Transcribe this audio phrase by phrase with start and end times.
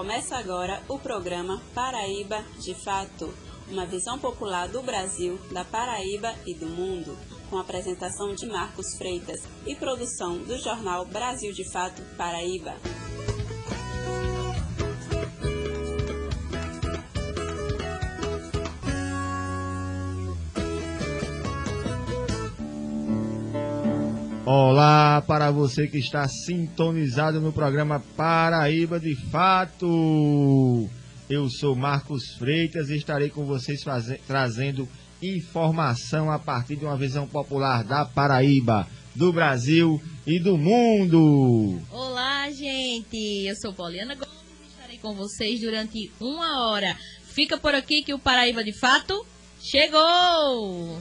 [0.00, 3.30] Começa agora o programa Paraíba de Fato,
[3.68, 7.18] uma visão popular do Brasil, da Paraíba e do mundo,
[7.50, 12.76] com apresentação de Marcos Freitas e produção do jornal Brasil de Fato Paraíba.
[24.52, 30.90] Olá para você que está sintonizado no programa Paraíba de Fato.
[31.28, 33.80] Eu sou Marcos Freitas e estarei com vocês
[34.26, 34.88] trazendo
[35.22, 41.80] informação a partir de uma visão popular da Paraíba, do Brasil e do mundo.
[41.88, 43.46] Olá, gente.
[43.46, 46.96] Eu sou Poliana Gomes e estarei com vocês durante uma hora.
[47.22, 49.24] Fica por aqui que o Paraíba de Fato
[49.60, 51.00] chegou.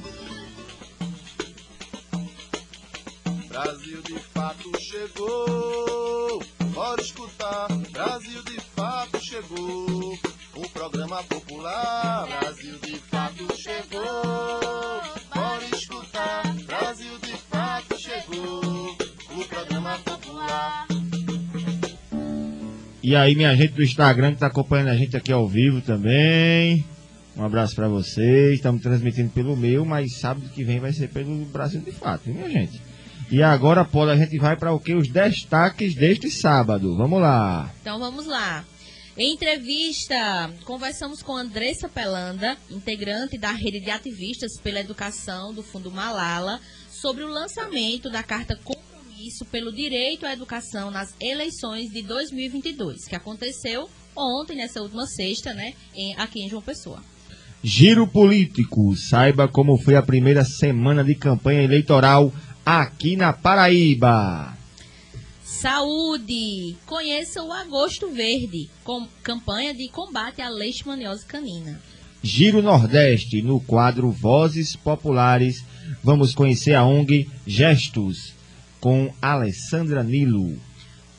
[3.49, 6.44] Brasil de fato chegou.
[6.72, 10.17] Bora escutar, Brasil de fato chegou.
[10.55, 15.02] O programa popular, Brasil de fato chegou.
[15.33, 18.95] Bora escutar, Brasil de fato chegou.
[19.36, 20.88] O programa popular.
[23.02, 26.86] E aí, minha gente do Instagram que está acompanhando a gente aqui ao vivo também.
[27.36, 28.55] Um abraço para vocês.
[28.55, 32.47] Estamos transmitindo pelo meu, mas sábado que vem vai ser pelo Brasil de Fato, minha
[32.47, 32.89] gente?
[33.31, 34.95] E agora, Paulo, a gente vai para o que?
[34.95, 36.95] Os destaques deste sábado.
[36.95, 37.71] Vamos lá.
[37.81, 38.66] Então vamos lá.
[39.16, 45.91] Em entrevista, conversamos com Andressa Pelanda, integrante da rede de ativistas pela educação do Fundo
[45.91, 53.05] Malala, sobre o lançamento da carta Compromisso pelo Direito à Educação nas eleições de 2022,
[53.05, 57.03] que aconteceu ontem, nessa última sexta, né, em, aqui em João Pessoa.
[57.61, 58.95] Giro político.
[58.95, 62.33] Saiba como foi a primeira semana de campanha eleitoral
[62.78, 64.56] aqui na Paraíba.
[65.44, 66.78] Saúde!
[66.86, 71.82] Conheça o Agosto Verde, com campanha de combate à leishmaniose canina.
[72.21, 75.66] Giro Nordeste, no quadro Vozes Populares,
[76.04, 78.36] vamos conhecer a ONG Gestos,
[78.80, 80.55] com Alessandra Nilo.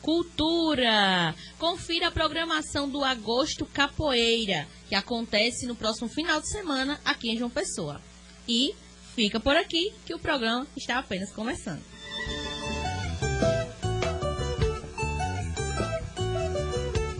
[0.01, 1.35] Cultura!
[1.59, 7.37] Confira a programação do Agosto Capoeira, que acontece no próximo final de semana aqui em
[7.37, 7.99] João Pessoa.
[8.47, 8.73] E
[9.15, 11.81] fica por aqui que o programa está apenas começando.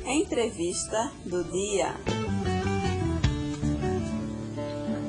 [0.05, 1.95] Entrevista do dia.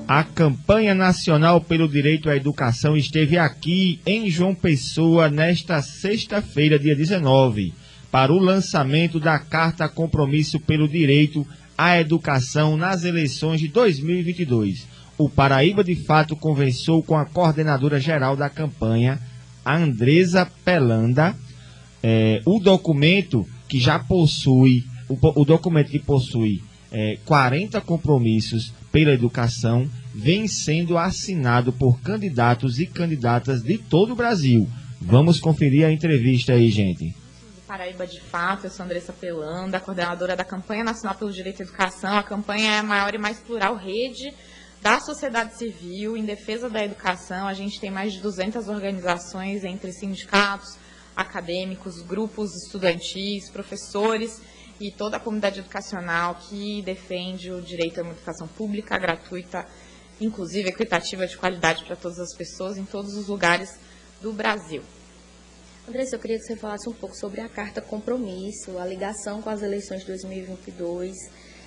[0.06, 6.94] A campanha nacional pelo direito à educação esteve aqui em João Pessoa nesta sexta-feira, dia
[6.94, 7.72] 19,
[8.10, 11.46] para o lançamento da Carta Compromisso pelo Direito
[11.78, 14.91] à Educação nas eleições de 2022
[15.24, 19.20] o Paraíba de Fato conversou com a coordenadora geral da campanha,
[19.64, 21.36] Andresa Pelanda.
[22.02, 26.60] É, o documento que já possui, o, o documento que possui
[26.90, 34.16] é, 40 compromissos pela educação, vem sendo assinado por candidatos e candidatas de todo o
[34.16, 34.68] Brasil.
[35.00, 37.14] Vamos conferir a entrevista aí, gente.
[37.68, 42.18] Paraíba de Fato, eu sou Andressa Pelanda, coordenadora da Campanha Nacional pelo Direito à Educação.
[42.18, 44.34] A campanha é a maior e mais plural rede
[44.82, 47.46] da sociedade civil em defesa da educação.
[47.46, 50.76] A gente tem mais de 200 organizações entre sindicatos,
[51.14, 54.42] acadêmicos, grupos estudantis, professores
[54.80, 59.64] e toda a comunidade educacional que defende o direito a uma educação pública, gratuita,
[60.20, 63.78] inclusive equitativa de qualidade para todas as pessoas em todos os lugares
[64.20, 64.82] do Brasil.
[65.88, 69.50] Andressa, eu queria que você falasse um pouco sobre a carta compromisso, a ligação com
[69.50, 71.16] as eleições de 2022.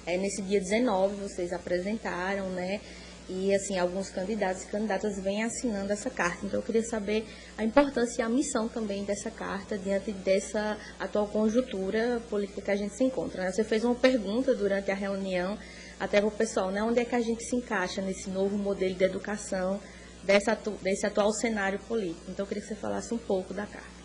[0.06, 2.80] É, nesse dia 19 vocês apresentaram, né?
[3.28, 6.46] E assim alguns candidatos e candidatas vêm assinando essa carta.
[6.46, 7.28] Então eu queria saber
[7.58, 12.75] a importância e a missão também dessa carta diante dessa atual conjuntura política que a
[12.75, 13.44] gente se encontra.
[13.44, 13.52] Né?
[13.52, 15.58] Você fez uma pergunta durante a reunião
[16.00, 16.84] até para o pessoal, né?
[16.84, 19.80] Onde é que a gente se encaixa nesse novo modelo de educação
[20.24, 22.30] dessa, desse atual cenário político?
[22.30, 23.96] Então eu queria que você falasse um pouco da carta.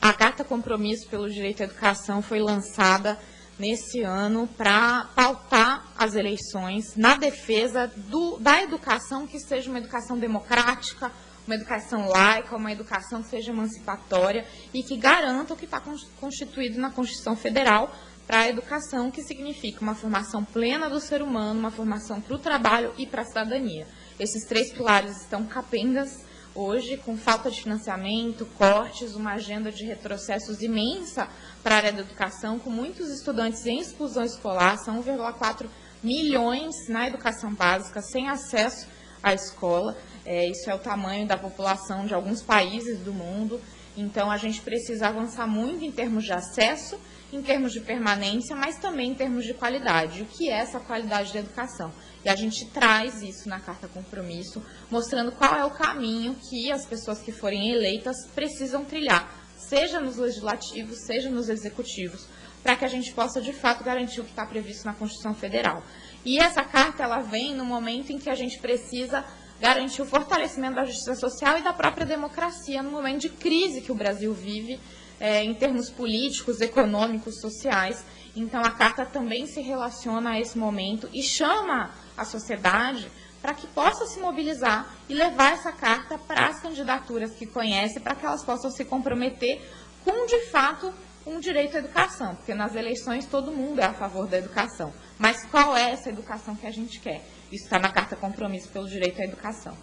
[0.00, 3.18] A carta compromisso pelo direito à educação foi lançada
[3.58, 10.18] nesse ano para pautar as eleições na defesa do, da educação que seja uma educação
[10.18, 11.10] democrática,
[11.46, 15.80] uma educação laica, uma educação que seja emancipatória e que garanta o que está
[16.20, 17.94] constituído na Constituição Federal
[18.26, 22.38] para a educação, que significa uma formação plena do ser humano, uma formação para o
[22.38, 23.86] trabalho e para a cidadania.
[24.18, 26.25] Esses três pilares estão capengas
[26.56, 31.28] hoje, com falta de financiamento, cortes, uma agenda de retrocessos imensa
[31.62, 35.68] para a área da educação, com muitos estudantes em exclusão escolar, são 1,4
[36.02, 38.88] milhões na educação básica, sem acesso
[39.22, 39.96] à escola.
[40.24, 43.60] É, isso é o tamanho da população de alguns países do mundo.
[43.96, 46.98] Então, a gente precisa avançar muito em termos de acesso,
[47.32, 50.22] em termos de permanência, mas também em termos de qualidade.
[50.22, 51.92] O que é essa qualidade de educação?
[52.26, 56.84] E a gente traz isso na Carta Compromisso, mostrando qual é o caminho que as
[56.84, 62.26] pessoas que forem eleitas precisam trilhar, seja nos legislativos, seja nos executivos,
[62.64, 65.84] para que a gente possa, de fato, garantir o que está previsto na Constituição Federal.
[66.24, 69.24] E essa carta, ela vem no momento em que a gente precisa
[69.60, 73.92] garantir o fortalecimento da justiça social e da própria democracia, no momento de crise que
[73.92, 74.80] o Brasil vive,
[75.20, 78.04] é, em termos políticos, econômicos, sociais.
[78.34, 83.10] Então, a carta também se relaciona a esse momento e chama a sociedade
[83.40, 88.14] para que possa se mobilizar e levar essa carta para as candidaturas que conhece, para
[88.14, 89.62] que elas possam se comprometer
[90.04, 90.92] com, de fato,
[91.26, 94.92] um direito à educação, porque nas eleições todo mundo é a favor da educação.
[95.18, 97.24] Mas qual é essa educação que a gente quer?
[97.50, 99.76] Isso está na Carta Compromisso pelo Direito à Educação.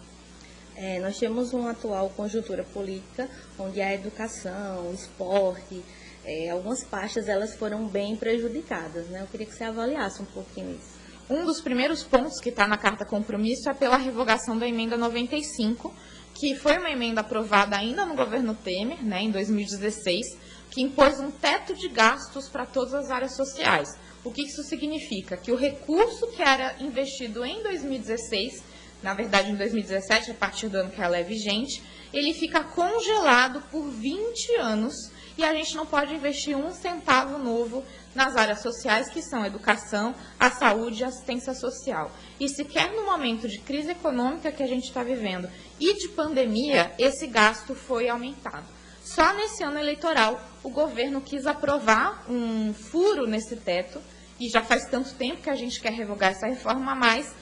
[0.76, 3.28] É, nós temos uma atual conjuntura política
[3.58, 5.84] onde a educação, o esporte,
[6.24, 9.06] é, algumas pastas elas foram bem prejudicadas.
[9.06, 9.20] Né?
[9.20, 10.93] Eu queria que você avaliasse um pouquinho isso.
[11.28, 15.94] Um dos primeiros pontos que está na Carta Compromisso é pela revogação da emenda 95,
[16.34, 20.36] que foi uma emenda aprovada ainda no governo Temer, né, em 2016,
[20.70, 23.96] que impôs um teto de gastos para todas as áreas sociais.
[24.22, 25.34] O que isso significa?
[25.34, 28.62] Que o recurso que era investido em 2016,
[29.02, 31.82] na verdade em 2017, a partir do ano que ela é vigente,
[32.12, 37.84] ele fica congelado por 20 anos e a gente não pode investir um centavo novo
[38.14, 42.10] nas áreas sociais, que são a educação, a saúde e a assistência social.
[42.38, 45.50] E sequer no momento de crise econômica que a gente está vivendo
[45.80, 48.66] e de pandemia, esse gasto foi aumentado.
[49.02, 54.00] Só nesse ano eleitoral, o governo quis aprovar um furo nesse teto
[54.40, 57.34] e já faz tanto tempo que a gente quer revogar essa reforma, mas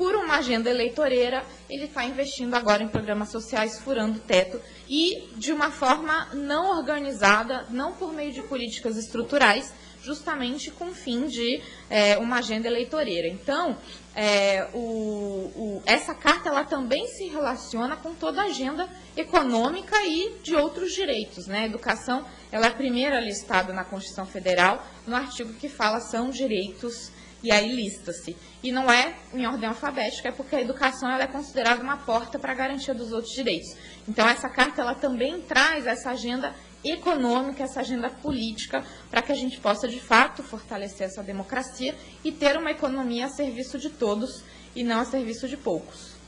[0.00, 4.58] por uma agenda eleitoreira, ele está investindo agora em programas sociais furando o teto
[4.88, 10.94] e de uma forma não organizada, não por meio de políticas estruturais, justamente com o
[10.94, 11.60] fim de
[11.90, 13.28] é, uma agenda eleitoreira.
[13.28, 13.76] Então,
[14.16, 20.38] é, o, o, essa carta ela também se relaciona com toda a agenda econômica e
[20.42, 21.46] de outros direitos.
[21.46, 21.64] Né?
[21.64, 26.30] A educação ela é a primeira listada na Constituição Federal, no artigo que fala são
[26.30, 27.12] direitos
[27.42, 28.36] e aí lista-se.
[28.62, 32.38] E não é em ordem alfabética, é porque a educação ela é considerada uma porta
[32.38, 33.74] para a garantia dos outros direitos.
[34.08, 36.54] Então, essa carta ela também traz essa agenda
[36.84, 41.94] econômica, essa agenda política, para que a gente possa, de fato, fortalecer essa democracia
[42.24, 44.42] e ter uma economia a serviço de todos
[44.74, 46.20] e não a serviço de poucos.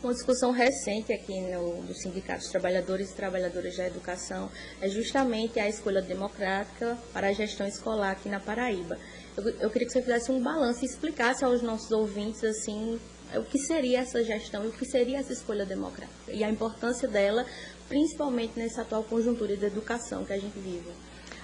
[0.00, 4.48] Uma discussão recente aqui no, do Sindicato dos Trabalhadores e Trabalhadoras da Educação
[4.80, 8.96] é justamente a escolha democrática para a gestão escolar aqui na Paraíba.
[9.38, 12.98] Eu, eu queria que você fizesse um balanço e explicasse aos nossos ouvintes assim
[13.36, 17.06] o que seria essa gestão e o que seria essa escolha democrática e a importância
[17.06, 17.46] dela,
[17.88, 20.90] principalmente nessa atual conjuntura de educação que a gente vive.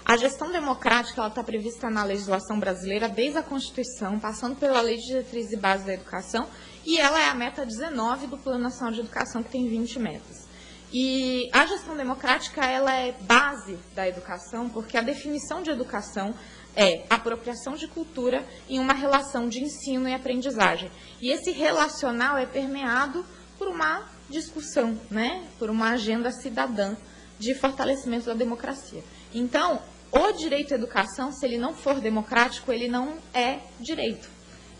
[0.03, 5.07] A gestão democrática está prevista na legislação brasileira desde a Constituição, passando pela Lei de
[5.07, 6.47] Diretriz e Base da Educação,
[6.85, 10.45] e ela é a meta 19 do Plano Nacional de Educação, que tem 20 metas.
[10.93, 16.35] E a gestão democrática ela é base da educação, porque a definição de educação
[16.75, 20.91] é apropriação de cultura em uma relação de ensino e aprendizagem.
[21.21, 23.25] E esse relacional é permeado
[23.57, 25.45] por uma discussão, né?
[25.57, 26.95] por uma agenda cidadã
[27.39, 29.03] de fortalecimento da democracia.
[29.33, 34.29] Então, o direito à educação, se ele não for democrático, ele não é direito.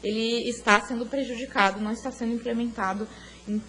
[0.03, 3.07] Ele está sendo prejudicado, não está sendo implementado,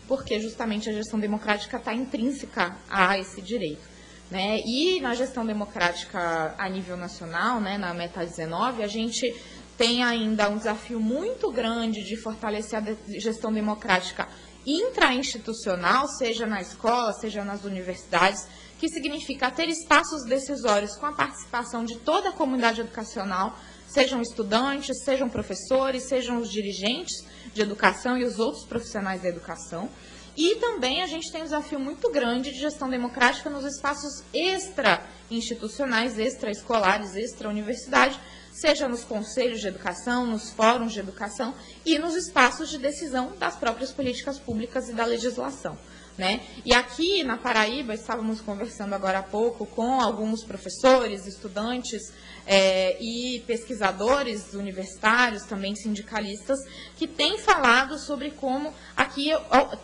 [0.07, 3.96] porque justamente a gestão democrática está intrínseca a esse direito.
[4.31, 4.61] Né?
[4.67, 9.33] E na gestão democrática a nível nacional, né, na Meta 19, a gente
[9.79, 14.27] tem ainda um desafio muito grande de fortalecer a gestão democrática
[14.67, 18.49] intrainstitucional, seja na escola, seja nas universidades,
[18.81, 23.57] que significa ter espaços decisórios com a participação de toda a comunidade educacional,
[23.87, 29.89] sejam estudantes, sejam professores, sejam os dirigentes de educação e os outros profissionais da educação.
[30.37, 36.19] E também a gente tem um desafio muito grande de gestão democrática nos espaços extra-institucionais,
[36.19, 38.21] extraescolares, extra-universidade,
[38.53, 43.57] seja nos conselhos de educação, nos fóruns de educação e nos espaços de decisão das
[43.57, 45.79] próprias políticas públicas e da legislação.
[46.19, 46.41] Né?
[46.65, 52.11] E aqui na Paraíba, estávamos conversando agora há pouco com alguns professores, estudantes
[52.47, 56.59] é, e pesquisadores universitários, também sindicalistas,
[56.97, 59.31] que têm falado sobre como aqui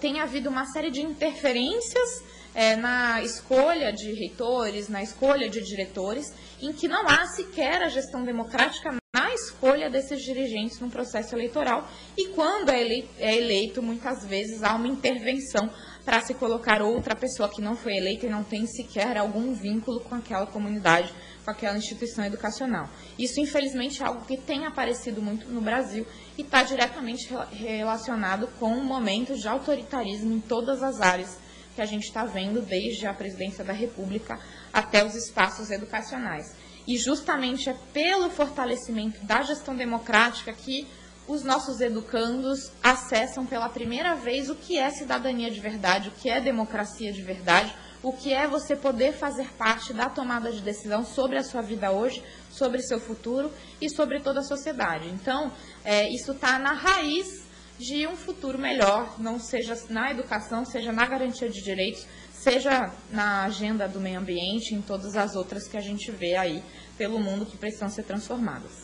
[0.00, 2.22] tem havido uma série de interferências
[2.54, 7.88] é, na escolha de reitores, na escolha de diretores, em que não há sequer a
[7.88, 11.86] gestão democrática na escolha desses dirigentes no processo eleitoral
[12.16, 15.70] e quando é eleito, é eleito muitas vezes há uma intervenção
[16.04, 20.00] para se colocar outra pessoa que não foi eleita e não tem sequer algum vínculo
[20.00, 21.12] com aquela comunidade,
[21.44, 22.88] com aquela instituição educacional.
[23.18, 26.06] Isso, infelizmente, é algo que tem aparecido muito no Brasil
[26.36, 31.38] e está diretamente relacionado com momentos de autoritarismo em todas as áreas
[31.74, 34.38] que a gente está vendo, desde a presidência da República
[34.72, 36.54] até os espaços educacionais.
[36.86, 40.86] E justamente é pelo fortalecimento da gestão democrática que
[41.26, 46.28] os nossos educandos acessam pela primeira vez o que é cidadania de verdade, o que
[46.28, 51.04] é democracia de verdade, o que é você poder fazer parte da tomada de decisão
[51.04, 53.50] sobre a sua vida hoje, sobre seu futuro
[53.80, 55.08] e sobre toda a sociedade.
[55.08, 55.52] Então,
[55.84, 57.42] é, isso está na raiz
[57.78, 63.44] de um futuro melhor, não seja na educação, seja na garantia de direitos, seja na
[63.44, 66.62] agenda do meio ambiente, em todas as outras que a gente vê aí
[66.98, 68.81] pelo mundo que precisam ser transformadas.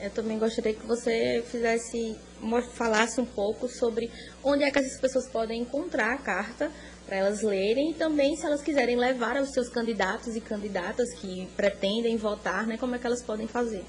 [0.00, 2.16] Eu também gostaria que você fizesse,
[2.74, 4.10] falasse um pouco sobre
[4.44, 6.70] onde é que essas pessoas podem encontrar a carta
[7.04, 11.48] para elas lerem e também se elas quiserem levar aos seus candidatos e candidatas que
[11.56, 13.84] pretendem votar, né, como é que elas podem fazer.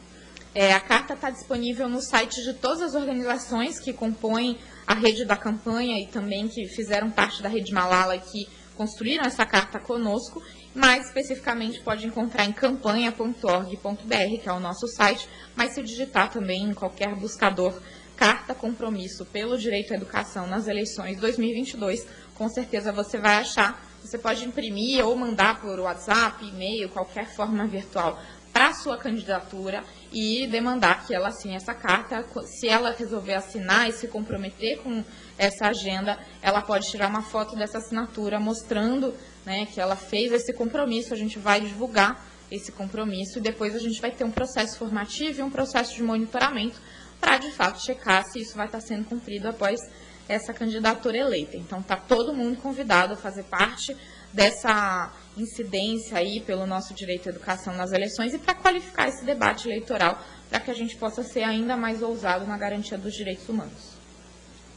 [0.55, 5.25] É, a carta está disponível no site de todas as organizações que compõem a rede
[5.25, 10.41] da campanha e também que fizeram parte da rede Malala que construíram essa carta conosco
[10.73, 16.63] mais especificamente pode encontrar em campanha.org.br, que é o nosso site, mas se digitar também
[16.63, 17.79] em qualquer buscador
[18.15, 23.81] Carta Compromisso pelo Direito à Educação nas eleições 2022, com certeza você vai achar.
[24.01, 28.19] Você pode imprimir ou mandar por WhatsApp, e-mail, qualquer forma virtual
[28.51, 32.25] para a sua candidatura e demandar que ela assine essa carta.
[32.45, 35.03] Se ela resolver assinar e se comprometer com
[35.37, 39.13] essa agenda, ela pode tirar uma foto dessa assinatura mostrando
[39.45, 41.13] né, que ela fez esse compromisso.
[41.13, 45.39] A gente vai divulgar esse compromisso e depois a gente vai ter um processo formativo
[45.39, 46.79] e um processo de monitoramento
[47.19, 49.79] para, de fato, checar se isso vai estar sendo cumprido após
[50.27, 51.57] essa candidatura eleita.
[51.57, 53.95] Então, está todo mundo convidado a fazer parte
[54.31, 59.67] dessa incidência aí pelo nosso direito à educação nas eleições e para qualificar esse debate
[59.67, 63.97] eleitoral para que a gente possa ser ainda mais ousado na garantia dos direitos humanos.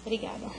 [0.05, 0.51] Obrigada.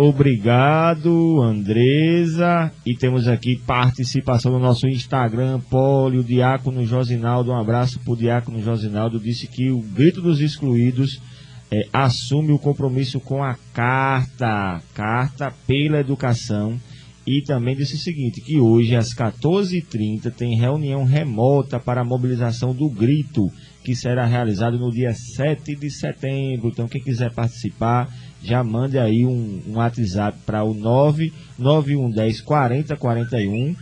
[0.00, 2.70] Obrigado, Andresa.
[2.86, 7.50] E temos aqui participação no nosso Instagram, Poli, o Diácono Josinaldo.
[7.50, 9.18] Um abraço para o Diácono Josinaldo.
[9.18, 11.20] Disse que o Grito dos Excluídos
[11.68, 16.78] é, assume o compromisso com a carta, carta pela educação.
[17.26, 22.72] E também disse o seguinte, que hoje às 14h30 tem reunião remota para a mobilização
[22.72, 23.50] do grito,
[23.84, 26.68] que será realizado no dia 7 de setembro.
[26.68, 28.08] Então quem quiser participar,
[28.42, 33.74] já mande aí um, um WhatsApp para o 99110 4041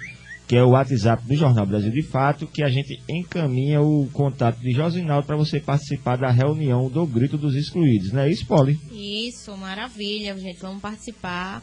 [0.46, 4.60] que é o WhatsApp do Jornal Brasil de Fato, que a gente encaminha o contato
[4.60, 8.78] de Josinaldo para você participar da reunião do Grito dos Excluídos, não é isso, Poli?
[8.92, 11.62] Isso, maravilha, gente, vamos participar.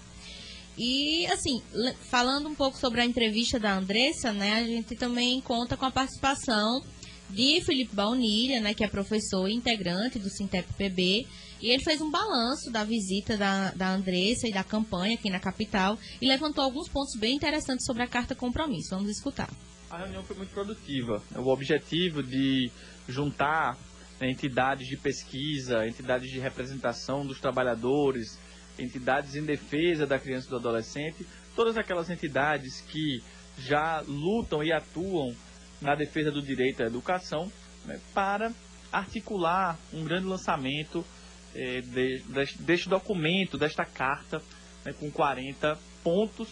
[0.78, 1.62] E, assim,
[2.10, 5.92] falando um pouco sobre a entrevista da Andressa, né, a gente também conta com a
[5.92, 6.82] participação
[7.30, 11.26] de Felipe Baunilha, né, que é professor integrante do Sintep PB,
[11.62, 15.40] e ele fez um balanço da visita da, da Andressa e da campanha aqui na
[15.40, 18.90] capital e levantou alguns pontos bem interessantes sobre a carta compromisso.
[18.90, 19.50] Vamos escutar.
[19.90, 21.22] A reunião foi muito produtiva.
[21.36, 22.70] O objetivo de
[23.08, 23.78] juntar
[24.20, 28.38] né, entidades de pesquisa, entidades de representação dos trabalhadores,
[28.78, 31.26] entidades em defesa da criança e do adolescente,
[31.56, 33.24] todas aquelas entidades que
[33.58, 35.36] já lutam e atuam
[35.84, 37.52] na defesa do direito à educação,
[37.86, 38.52] né, para
[38.92, 41.06] articular um grande lançamento
[41.54, 42.24] é, de,
[42.60, 44.42] deste documento, desta carta,
[44.86, 46.48] né, com 40 pontos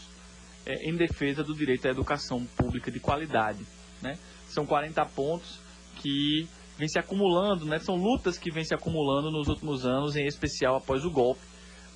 [0.65, 3.65] é, em defesa do direito à educação pública de qualidade.
[4.01, 4.17] Né?
[4.47, 5.59] São 40 pontos
[6.01, 6.47] que
[6.77, 7.79] vêm se acumulando, né?
[7.79, 11.41] são lutas que vêm se acumulando nos últimos anos, em especial após o golpe,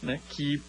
[0.01, 0.19] né?
[0.29, 0.61] que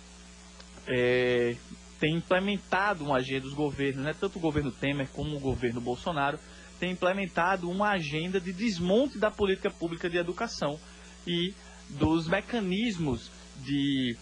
[0.87, 1.57] é,
[1.99, 4.15] tem implementado uma agenda dos governos, né?
[4.19, 6.39] tanto o governo Temer como o governo Bolsonaro,
[6.79, 10.79] tem implementado uma agenda de desmonte da política pública de educação
[11.27, 11.55] e
[11.91, 14.17] dos mecanismos de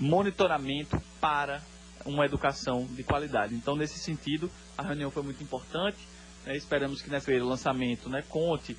[0.00, 1.62] monitoramento para
[2.04, 3.54] uma educação de qualidade.
[3.54, 5.98] Então, nesse sentido, a reunião foi muito importante.
[6.44, 6.56] Né?
[6.56, 8.76] Esperamos que nesse lançamento né, conte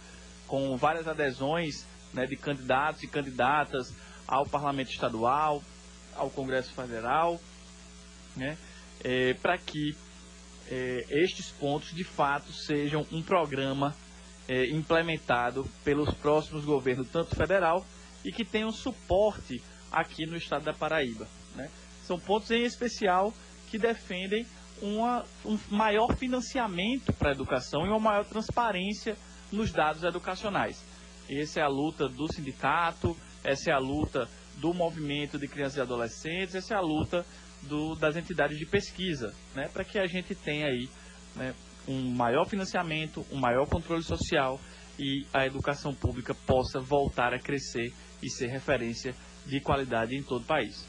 [0.47, 3.93] com várias adesões né, de candidatos e candidatas
[4.27, 5.63] ao Parlamento Estadual,
[6.15, 7.39] ao Congresso Federal,
[8.35, 8.57] né,
[9.03, 9.95] é, para que
[10.71, 13.93] é, estes pontos de fato sejam um programa
[14.47, 17.85] é, implementado pelos próximos governos, tanto federal
[18.23, 19.61] e que tenham suporte
[19.91, 21.27] aqui no estado da Paraíba.
[21.55, 21.69] Né?
[22.05, 23.33] São pontos em especial
[23.69, 24.45] que defendem
[24.81, 29.17] uma, um maior financiamento para a educação e uma maior transparência
[29.51, 30.81] nos dados educacionais.
[31.29, 35.81] Essa é a luta do sindicato, essa é a luta do movimento de crianças e
[35.81, 37.25] adolescentes, essa é a luta
[37.63, 40.89] do, das entidades de pesquisa, né, para que a gente tenha aí
[41.35, 41.53] né,
[41.87, 44.59] um maior financiamento, um maior controle social
[44.99, 49.15] e a educação pública possa voltar a crescer e ser referência
[49.45, 50.85] de qualidade em todo o país.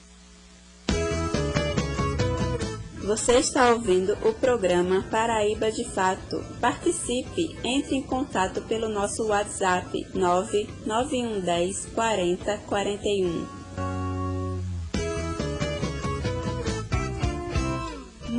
[3.04, 6.40] Você está ouvindo o programa Paraíba de Fato.
[6.60, 13.61] Participe, entre em contato pelo nosso WhatsApp 99110 40 41.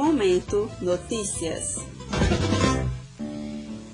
[0.03, 1.77] Momento Notícias.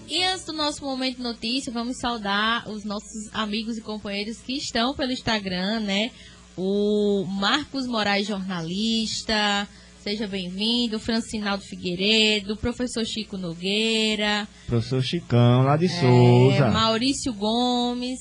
[0.08, 4.96] E antes do nosso momento notícia, vamos saudar os nossos amigos e companheiros que estão
[4.96, 6.10] pelo Instagram, né?
[6.58, 9.68] O Marcos Moraes, jornalista,
[10.02, 11.00] seja bem-vindo.
[11.00, 14.48] Francinaldo Figueiredo, professor Chico Nogueira.
[14.66, 16.72] Professor Chicão, lá de é, Souza.
[16.72, 18.18] Maurício Gomes.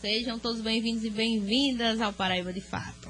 [0.00, 3.08] Sejam todos bem-vindos e bem-vindas ao Paraíba de Fato.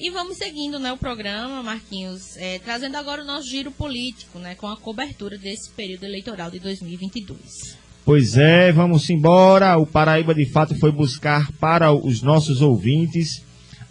[0.00, 4.54] E vamos seguindo né, o programa, Marquinhos, é, trazendo agora o nosso giro político, né,
[4.54, 7.76] com a cobertura desse período eleitoral de 2022.
[8.02, 9.76] Pois é, vamos embora.
[9.76, 13.44] O Paraíba de Fato foi buscar para os nossos ouvintes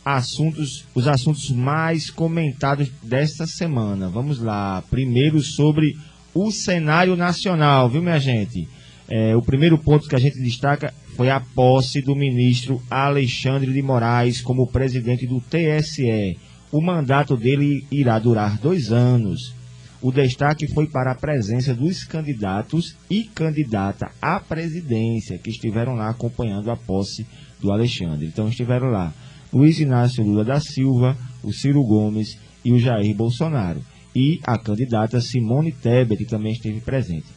[0.03, 4.09] assuntos, os assuntos mais comentados desta semana.
[4.09, 4.83] Vamos lá.
[4.89, 5.95] Primeiro sobre
[6.33, 8.67] o cenário nacional, viu, minha gente?
[9.07, 13.81] É, o primeiro ponto que a gente destaca foi a posse do ministro Alexandre de
[13.81, 16.39] Moraes como presidente do TSE.
[16.71, 19.53] O mandato dele irá durar dois anos.
[20.01, 26.09] O destaque foi para a presença dos candidatos e candidata à presidência que estiveram lá
[26.09, 27.27] acompanhando a posse
[27.59, 28.25] do Alexandre.
[28.25, 29.13] Então estiveram lá
[29.51, 33.81] Luiz Inácio Lula da Silva, o Ciro Gomes e o Jair Bolsonaro.
[34.15, 37.27] E a candidata Simone Tebet também esteve presente.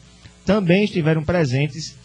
[0.45, 2.01] Também estiveram presentes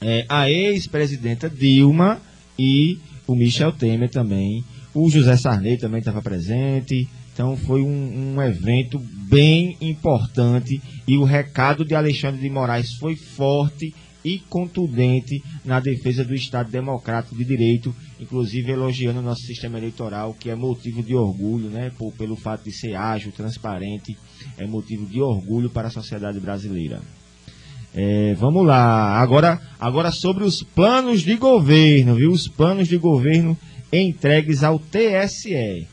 [0.00, 2.20] é, a ex-presidenta Dilma
[2.58, 4.64] e o Michel Temer também.
[4.94, 7.08] O José Sarney também estava presente.
[7.32, 13.16] Então foi um, um, evento bem importante e o recado de Alexandre de Moraes foi
[13.16, 19.78] forte e contundente na defesa do Estado Democrático de Direito, inclusive elogiando o nosso sistema
[19.78, 24.18] eleitoral, que é motivo de orgulho, né, por, pelo fato de ser ágil, transparente,
[24.58, 27.00] é motivo de orgulho para a sociedade brasileira.
[27.94, 29.18] É, vamos lá.
[29.20, 32.30] Agora, agora sobre os planos de governo, viu?
[32.30, 33.56] Os planos de governo
[33.92, 35.86] entregues ao TSE.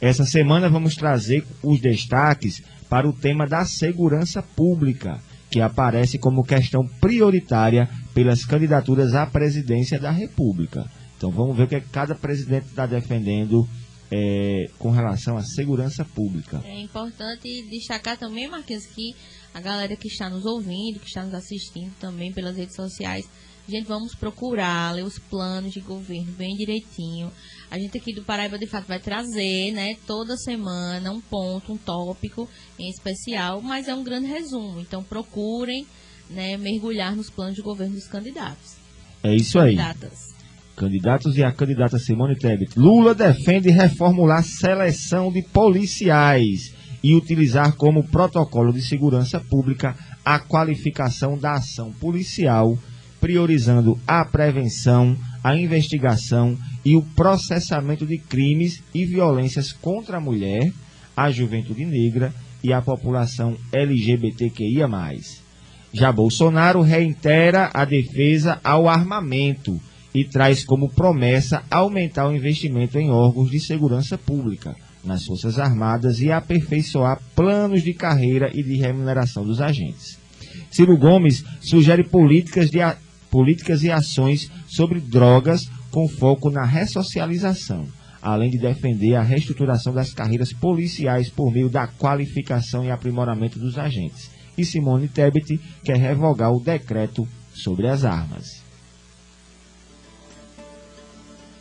[0.00, 6.44] Essa semana vamos trazer os destaques para o tema da segurança pública, que aparece como
[6.44, 10.84] questão prioritária pelas candidaturas à presidência da República.
[11.16, 13.68] Então vamos ver o que é cada presidente está defendendo
[14.10, 16.60] é, com relação à segurança pública.
[16.64, 19.14] É importante destacar também, Marquinhos, que
[19.52, 23.28] a galera que está nos ouvindo, que está nos assistindo também pelas redes sociais.
[23.68, 27.30] Gente, vamos procurar ler os planos de governo bem direitinho.
[27.70, 31.76] A gente aqui do Paraíba de Fato vai trazer, né, toda semana um ponto, um
[31.76, 34.80] tópico em especial, mas é um grande resumo.
[34.80, 35.86] Então procurem,
[36.28, 38.76] né, mergulhar nos planos de governo dos candidatos.
[39.22, 39.76] É isso aí.
[39.76, 40.30] Candidatas.
[40.74, 42.78] Candidatos e a candidata Simone Tebet.
[42.78, 51.36] Lula defende reformular seleção de policiais e utilizar como protocolo de segurança pública a qualificação
[51.36, 52.78] da ação policial,
[53.20, 60.72] priorizando a prevenção, a investigação e o processamento de crimes e violências contra a mulher,
[61.16, 62.32] a juventude negra
[62.62, 64.88] e a população LGBTQIA.
[65.92, 69.80] Já Bolsonaro reitera a defesa ao armamento
[70.14, 76.20] e traz como promessa aumentar o investimento em órgãos de segurança pública nas Forças Armadas
[76.20, 80.18] e aperfeiçoar planos de carreira e de remuneração dos agentes.
[80.70, 82.78] Ciro Gomes sugere políticas, de,
[83.30, 87.86] políticas e ações sobre drogas com foco na ressocialização,
[88.22, 93.78] além de defender a reestruturação das carreiras policiais por meio da qualificação e aprimoramento dos
[93.78, 94.30] agentes.
[94.56, 98.59] E Simone Tebet quer revogar o decreto sobre as armas.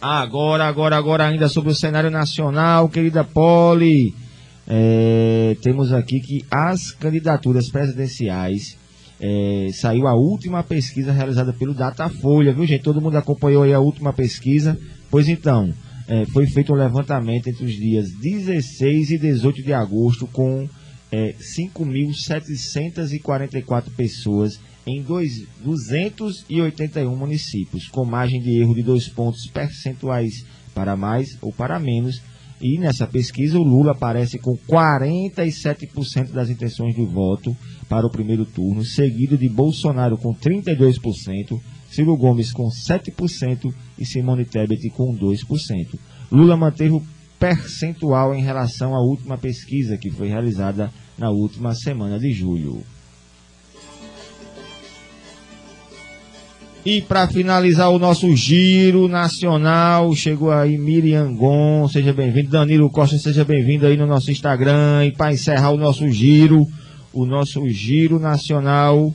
[0.01, 4.15] Agora, agora, agora, ainda sobre o cenário nacional, querida Poli.
[4.65, 8.77] É, temos aqui que as candidaturas presidenciais
[9.19, 12.81] é, saiu a última pesquisa realizada pelo Datafolha, viu gente?
[12.81, 14.79] Todo mundo acompanhou aí a última pesquisa.
[15.11, 15.73] Pois então,
[16.07, 20.65] é, foi feito um levantamento entre os dias 16 e 18 de agosto com
[21.11, 30.45] é, 5.744 pessoas em dois, 281 municípios, com margem de erro de dois pontos percentuais
[30.73, 32.21] para mais ou para menos.
[32.61, 37.55] E nessa pesquisa, o Lula aparece com 47% das intenções de voto
[37.87, 44.45] para o primeiro turno, seguido de Bolsonaro com 32%, Ciro Gomes com 7% e Simone
[44.45, 45.99] Tebet com 2%.
[46.31, 47.03] Lula manteve o
[47.39, 52.83] percentual em relação à última pesquisa que foi realizada na última semana de julho.
[56.85, 62.51] E para finalizar o nosso giro nacional, chegou aí Miriam Gon, seja bem-vindo.
[62.51, 65.05] Danilo Costa, seja bem-vindo aí no nosso Instagram.
[65.05, 66.65] E para encerrar o nosso giro,
[67.11, 69.13] o nosso giro nacional,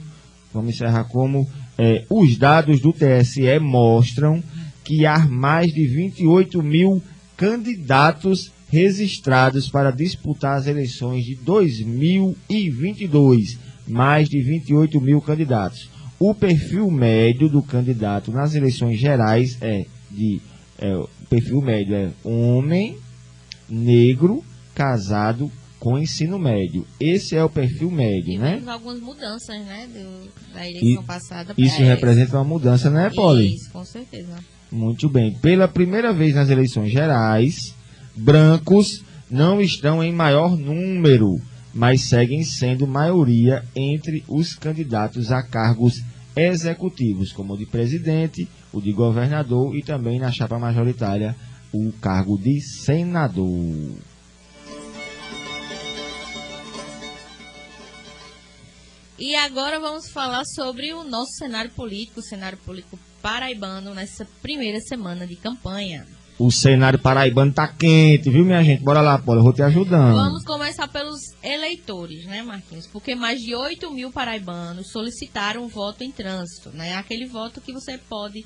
[0.52, 1.48] vamos encerrar como
[1.78, 4.42] é, os dados do TSE mostram
[4.84, 7.02] que há mais de 28 mil
[7.34, 13.58] candidatos registrados para disputar as eleições de 2022.
[13.88, 15.93] Mais de 28 mil candidatos.
[16.18, 20.40] O perfil médio do candidato nas eleições gerais é de.
[20.78, 22.96] É, o perfil médio é homem,
[23.68, 26.86] negro, casado, com ensino médio.
[26.98, 28.62] Esse é o perfil médio, e né?
[28.66, 31.54] algumas mudanças, né, do, da eleição E passada.
[31.58, 33.54] Isso representa uma mudança, né, Poli?
[33.54, 34.34] Isso, com certeza.
[34.72, 35.34] Muito bem.
[35.34, 37.74] Pela primeira vez nas eleições gerais,
[38.16, 41.36] brancos não estão em maior número,
[41.74, 46.02] mas seguem sendo maioria entre os candidatos a cargos
[46.36, 51.34] executivos, como o de presidente, o de governador e também na chapa majoritária
[51.72, 53.96] o cargo de senador.
[59.18, 64.80] E agora vamos falar sobre o nosso cenário político, o cenário político paraibano nessa primeira
[64.80, 66.06] semana de campanha.
[66.36, 68.82] O cenário paraibano tá quente, viu, minha gente?
[68.82, 70.16] Bora lá, Paula, eu vou te ajudando.
[70.16, 72.88] Vamos começar pelos eleitores, né, Marquinhos?
[72.88, 76.94] Porque mais de 8 mil paraibanos solicitaram voto em trânsito, né?
[76.94, 78.44] Aquele voto que você pode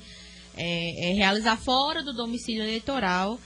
[0.55, 3.39] é, é, realizar fora do domicílio eleitoral.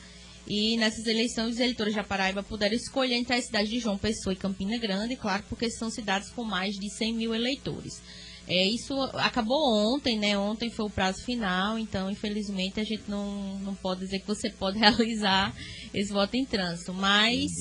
[0.45, 4.33] E nessas eleições, os eleitores da Paraíba puderam escolher entre as cidades de João Pessoa
[4.33, 8.01] e Campina Grande, claro, porque são cidades com mais de 100 mil eleitores.
[8.47, 9.57] É, isso acabou
[9.93, 10.37] ontem, né?
[10.37, 14.49] Ontem foi o prazo final, então infelizmente a gente não, não pode dizer que você
[14.49, 15.53] pode realizar
[15.93, 16.93] esse voto em trânsito.
[16.93, 17.51] Mas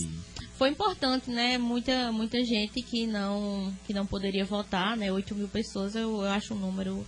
[0.58, 1.56] foi importante, né?
[1.56, 5.12] Muita, muita gente que não, que não poderia votar, né?
[5.12, 7.06] 8 mil pessoas, eu, eu acho um número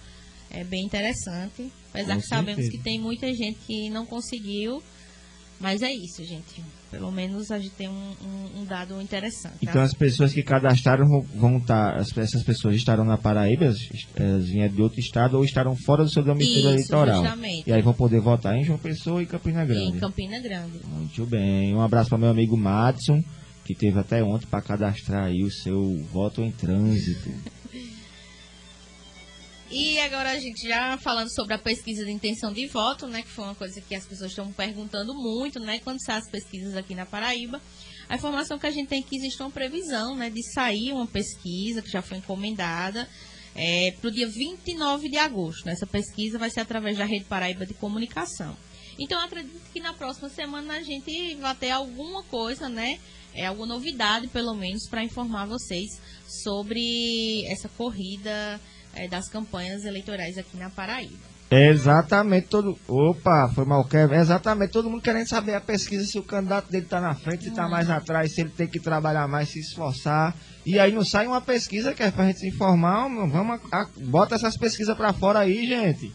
[0.51, 1.71] é, bem interessante.
[1.91, 2.77] Apesar Com que sabemos certeza.
[2.77, 4.83] que tem muita gente que não conseguiu.
[5.61, 6.63] Mas é isso, gente.
[6.91, 9.55] Pelo menos a gente tem um, um- um dado interessante.
[9.63, 14.75] Então as pessoas que cadastraram vão- estar, as- essas pessoas estarão na Paraíba, elas, vieram
[14.75, 17.23] de outro estado ou estarão fora do seu domicílio eleitoral.
[17.25, 17.69] justamente.
[17.69, 19.97] E aí vão poder votar em João Pessoa e Campina Grande.
[19.97, 20.81] Em Campina Grande.
[20.87, 21.75] Muito bem.
[21.75, 23.23] Um abraço para meu amigo Madison,
[23.65, 27.31] que teve até ontem para cadastrar aí o seu voto em trânsito.
[29.77, 33.29] E agora a gente já falando sobre a pesquisa de intenção de voto, né, que
[33.29, 36.95] foi uma coisa que as pessoas estão perguntando muito, né, quando saem as pesquisas aqui
[36.95, 37.61] na Paraíba.
[38.09, 41.09] A informação que a gente tem é que existe uma previsão, né, de sair uma
[41.09, 43.09] pesquisa que já foi encomendada
[44.01, 45.67] para o dia 29 de agosto.
[45.67, 45.73] né?
[45.73, 48.57] Essa pesquisa vai ser através da Rede Paraíba de Comunicação.
[48.97, 53.01] Então, acredito que na próxima semana a gente vai ter alguma coisa, né?
[53.33, 58.61] É, alguma novidade, pelo menos, para informar vocês sobre essa corrida
[58.97, 61.35] é, das campanhas eleitorais aqui na Paraíba.
[61.51, 62.77] Exatamente todo.
[62.89, 64.15] Opa, foi mal Kevin.
[64.17, 67.51] Exatamente todo mundo querendo saber a pesquisa se o candidato dele está na frente, se
[67.51, 70.35] está mais atrás, se ele tem que trabalhar mais, se esforçar.
[70.67, 73.09] E aí não sai uma pesquisa que é pra gente se informar.
[73.29, 76.13] Vamos, a- a- bota essas pesquisas pra fora aí, gente.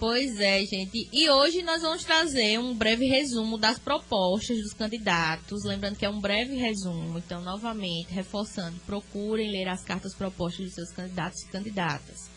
[0.00, 1.10] Pois é, gente.
[1.12, 5.62] E hoje nós vamos trazer um breve resumo das propostas dos candidatos.
[5.62, 7.18] Lembrando que é um breve resumo.
[7.18, 12.30] Então, novamente, reforçando, procurem ler as cartas propostas dos seus candidatos e candidatas.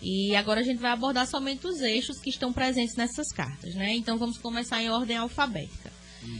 [0.00, 3.96] E agora a gente vai abordar somente os eixos que estão presentes nessas cartas, né?
[3.96, 5.90] Então vamos começar em ordem alfabética.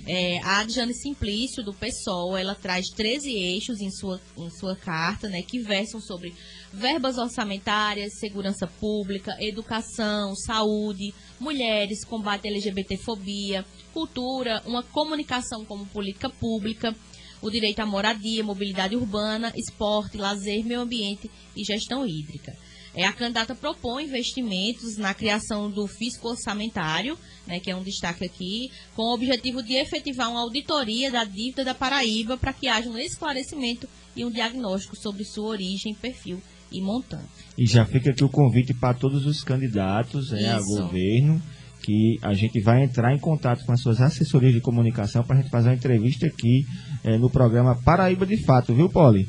[0.07, 5.29] É, a Adjane Simplício, do PSOL, ela traz 13 eixos em sua, em sua carta,
[5.29, 6.35] né, que versam sobre
[6.73, 16.29] verbas orçamentárias, segurança pública, educação, saúde, mulheres, combate à LGBTfobia, cultura, uma comunicação como política
[16.29, 16.95] pública,
[17.41, 22.57] o direito à moradia, mobilidade urbana, esporte, lazer, meio ambiente e gestão hídrica.
[22.95, 28.25] É, a candidata propõe investimentos na criação do fisco orçamentário, né, que é um destaque
[28.25, 32.89] aqui, com o objetivo de efetivar uma auditoria da dívida da Paraíba para que haja
[32.89, 37.25] um esclarecimento e um diagnóstico sobre sua origem, perfil e montante.
[37.59, 41.43] E já fica aqui o convite para todos os candidatos é, a governo,
[41.83, 45.41] que a gente vai entrar em contato com as suas assessorias de comunicação para a
[45.41, 46.65] gente fazer uma entrevista aqui
[47.03, 49.29] é, no programa Paraíba de Fato, viu, Poli?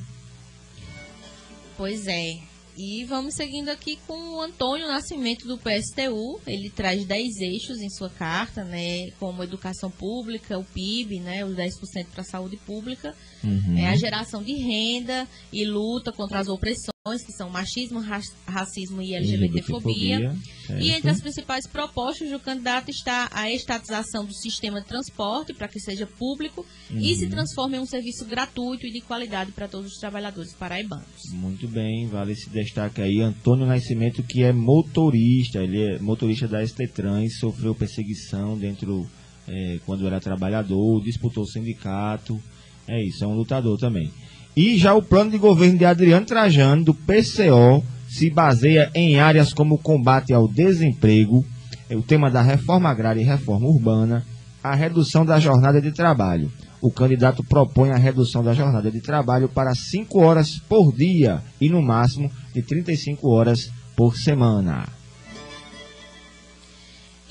[1.76, 2.55] Pois é.
[2.78, 6.42] E vamos seguindo aqui com o Antônio Nascimento do PSTU.
[6.46, 9.12] Ele traz 10 eixos em sua carta, né?
[9.20, 11.46] Como educação pública, o PIB, né?
[11.46, 13.78] Os 10% para a saúde pública, Uhum.
[13.78, 16.95] é a geração de renda e luta contra as opressões.
[17.24, 18.04] Que são machismo,
[18.48, 20.36] racismo e LGBTfobia.
[20.80, 25.68] E entre as principais propostas do candidato está a estatização do sistema de transporte para
[25.68, 27.16] que seja público e Uhum.
[27.16, 31.06] se transforme em um serviço gratuito e de qualidade para todos os trabalhadores paraibanos.
[31.32, 33.22] Muito bem, vale esse destaque aí.
[33.22, 39.08] Antônio Nascimento, que é motorista, ele é motorista da ST Trans, sofreu perseguição dentro,
[39.48, 42.42] eh, quando era trabalhador, disputou o sindicato.
[42.88, 44.12] É isso, é um lutador também.
[44.56, 49.54] E já o plano de governo de Adriano Trajano, do PCO, se baseia em áreas
[49.54, 51.46] como combate ao desemprego,
[51.92, 54.26] o tema da reforma agrária e reforma urbana,
[54.64, 56.50] a redução da jornada de trabalho.
[56.82, 61.70] O candidato propõe a redução da jornada de trabalho para 5 horas por dia e,
[61.70, 64.95] no máximo, de 35 horas por semana.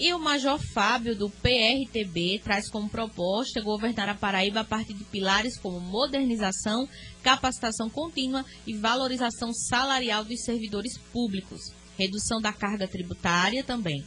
[0.05, 5.03] E o Major Fábio, do PRTB, traz como proposta governar a Paraíba a partir de
[5.03, 6.87] pilares como modernização,
[7.23, 14.05] capacitação contínua e valorização salarial dos servidores públicos, redução da carga tributária também.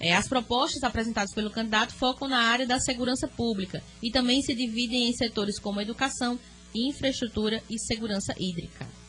[0.00, 4.54] É, as propostas apresentadas pelo candidato focam na área da segurança pública e também se
[4.54, 6.40] dividem em setores como educação,
[6.74, 9.03] infraestrutura e segurança hídrica.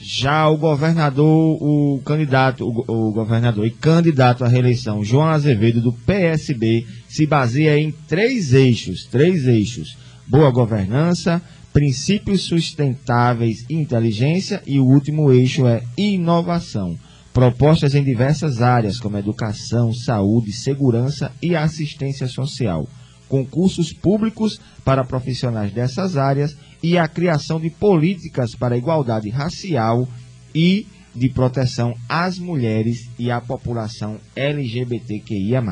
[0.00, 5.92] Já o governador, o candidato, o, o governador e candidato à reeleição, João Azevedo, do
[5.92, 9.96] PSB, se baseia em três eixos, três eixos.
[10.26, 16.96] Boa governança, princípios sustentáveis e inteligência, e o último eixo é inovação.
[17.32, 22.88] Propostas em diversas áreas, como educação, saúde, segurança e assistência social.
[23.28, 30.08] Concursos públicos para profissionais dessas áreas e a criação de políticas para a igualdade racial
[30.54, 35.62] e de proteção às mulheres e à população LGBTQIA+.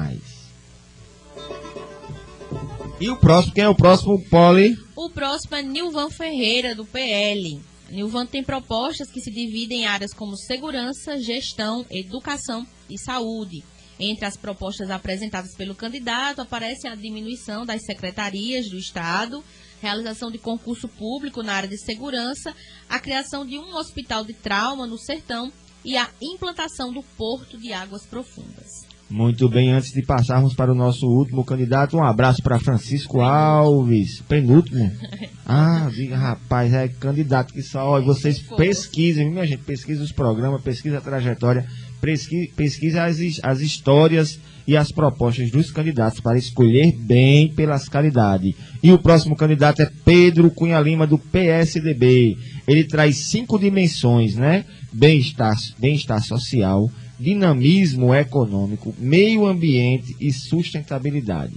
[3.01, 4.77] E o próximo, quem é o próximo, Poli?
[4.97, 7.61] O próximo é Nilvan Ferreira, do PL.
[7.91, 13.63] Nilvan tem propostas que se dividem em áreas como segurança, gestão, educação e saúde.
[14.01, 19.43] Entre as propostas apresentadas pelo candidato aparece a diminuição das secretarias do Estado,
[19.81, 22.53] realização de concurso público na área de segurança,
[22.89, 25.53] a criação de um hospital de trauma no sertão
[25.85, 28.87] e a implantação do porto de águas profundas.
[29.11, 34.21] Muito bem, antes de passarmos para o nosso último candidato, um abraço para Francisco Alves.
[34.29, 34.91] Penúltimo?
[35.51, 37.83] Ah, diga, rapaz, é candidato que só.
[37.93, 39.63] Olha, vocês pesquisem, minha gente?
[39.63, 41.67] Pesquisa os programas, pesquisa a trajetória,
[42.03, 48.55] pesqui- pesquisa as, as histórias e as propostas dos candidatos para escolher bem pelas qualidades.
[48.83, 52.37] E o próximo candidato é Pedro Cunha Lima, do PSDB.
[52.67, 54.67] Ele traz cinco dimensões, né?
[54.93, 61.55] Bem-estar bem-estar social, dinamismo econômico, meio ambiente e sustentabilidade.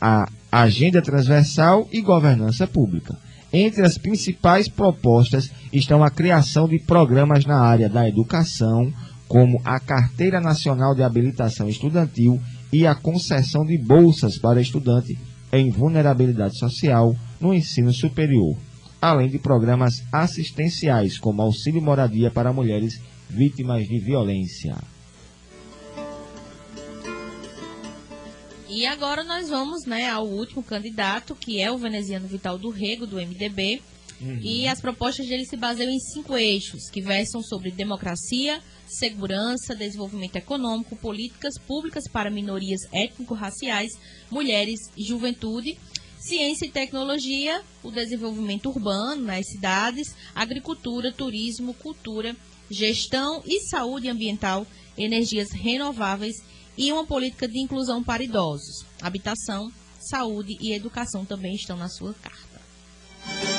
[0.00, 3.18] A agenda transversal e governança pública.
[3.52, 8.92] Entre as principais propostas estão a criação de programas na área da educação,
[9.28, 12.40] como a Carteira Nacional de Habilitação Estudantil
[12.72, 15.18] e a concessão de bolsas para estudante
[15.52, 18.56] em vulnerabilidade social no ensino superior,
[19.00, 24.76] além de programas assistenciais, como auxílio moradia para mulheres vítimas de violência.
[28.68, 33.06] E agora nós vamos né, ao último candidato, que é o veneziano Vital do Rego,
[33.06, 33.82] do MDB.
[34.20, 40.36] E as propostas dele se baseiam em cinco eixos, que versam sobre democracia, segurança, desenvolvimento
[40.36, 43.92] econômico, políticas públicas para minorias étnico-raciais,
[44.30, 45.78] mulheres e juventude,
[46.18, 52.34] ciência e tecnologia, o desenvolvimento urbano nas cidades, agricultura, turismo, cultura,
[52.70, 56.36] gestão e saúde ambiental, energias renováveis
[56.76, 58.84] e uma política de inclusão para idosos.
[59.00, 63.57] Habitação, saúde e educação também estão na sua carta.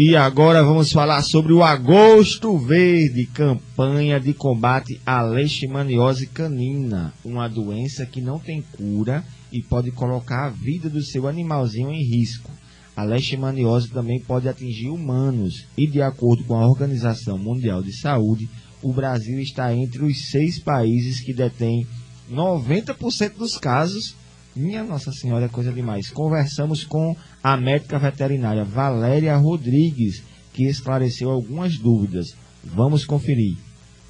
[0.00, 7.48] E agora vamos falar sobre o Agosto Verde, campanha de combate à leishmaniose canina, uma
[7.48, 12.48] doença que não tem cura e pode colocar a vida do seu animalzinho em risco.
[12.94, 18.48] A leishmaniose também pode atingir humanos e, de acordo com a Organização Mundial de Saúde,
[18.80, 21.84] o Brasil está entre os seis países que detêm
[22.30, 24.14] 90% dos casos
[24.58, 26.10] minha Nossa Senhora é coisa demais.
[26.10, 32.36] Conversamos com a médica veterinária Valéria Rodrigues, que esclareceu algumas dúvidas.
[32.64, 33.56] Vamos conferir.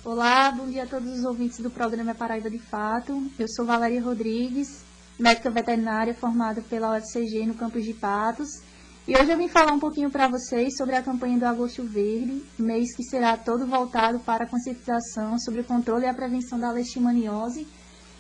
[0.03, 3.31] Olá, bom dia a todos os ouvintes do programa Paraíba de Fato.
[3.39, 4.83] Eu sou Valéria Rodrigues,
[5.19, 8.63] médica veterinária formada pela UFCG no campus de Patos.
[9.07, 12.43] E hoje eu vim falar um pouquinho para vocês sobre a campanha do Agosto Verde,
[12.59, 16.71] mês que será todo voltado para a conscientização sobre o controle e a prevenção da
[16.71, 17.67] leishmaniose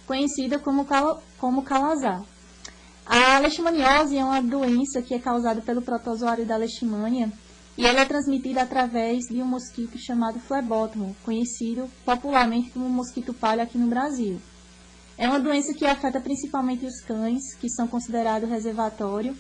[0.09, 2.25] conhecida como, cal como calazar.
[3.05, 7.31] A leishmaniose é uma doença que é causada pelo protozoário da leishmania
[7.77, 13.62] e ela é transmitida através de um mosquito chamado flebótomo, conhecido popularmente como mosquito palha
[13.62, 14.40] aqui no Brasil.
[15.16, 19.37] É uma doença que afeta principalmente os cães, que são considerados reservatório,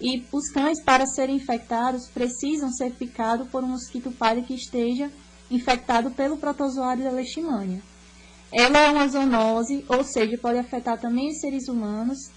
[0.00, 5.10] e os cães, para serem infectados, precisam ser picados por um mosquito palha que esteja
[5.50, 7.82] infectado pelo protozoário da leishmania.
[8.52, 12.30] Ela é uma zoonose, ou seja, pode afetar também os seres humanos,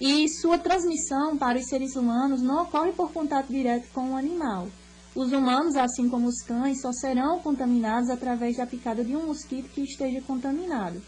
[0.00, 4.68] e sua transmissão para os seres humanos não ocorre por contato direto com o animal.
[5.14, 9.68] Os humanos, assim como os cães, só serão contaminados através da picada de um mosquito
[9.70, 11.02] que esteja contaminado.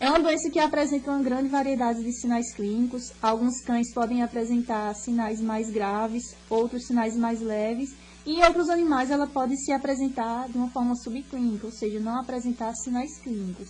[0.00, 3.12] É uma doença que apresenta uma grande variedade de sinais clínicos.
[3.20, 7.94] Alguns cães podem apresentar sinais mais graves, outros sinais mais leves,
[8.32, 12.74] em outros animais, ela pode se apresentar de uma forma subclínica, ou seja, não apresentar
[12.74, 13.68] sinais clínicos.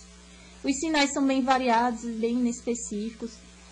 [0.63, 3.31] Os sinais são bem variados, bem inespecíficos.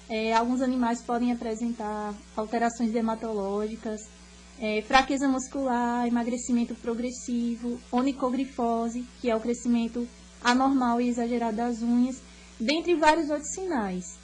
[0.09, 4.07] É, alguns animais podem apresentar alterações dermatológicas,
[4.59, 10.07] é, fraqueza muscular, emagrecimento progressivo, onicogrifose, que é o crescimento
[10.41, 12.21] anormal e exagerado das unhas,
[12.59, 14.17] dentre vários outros sinais.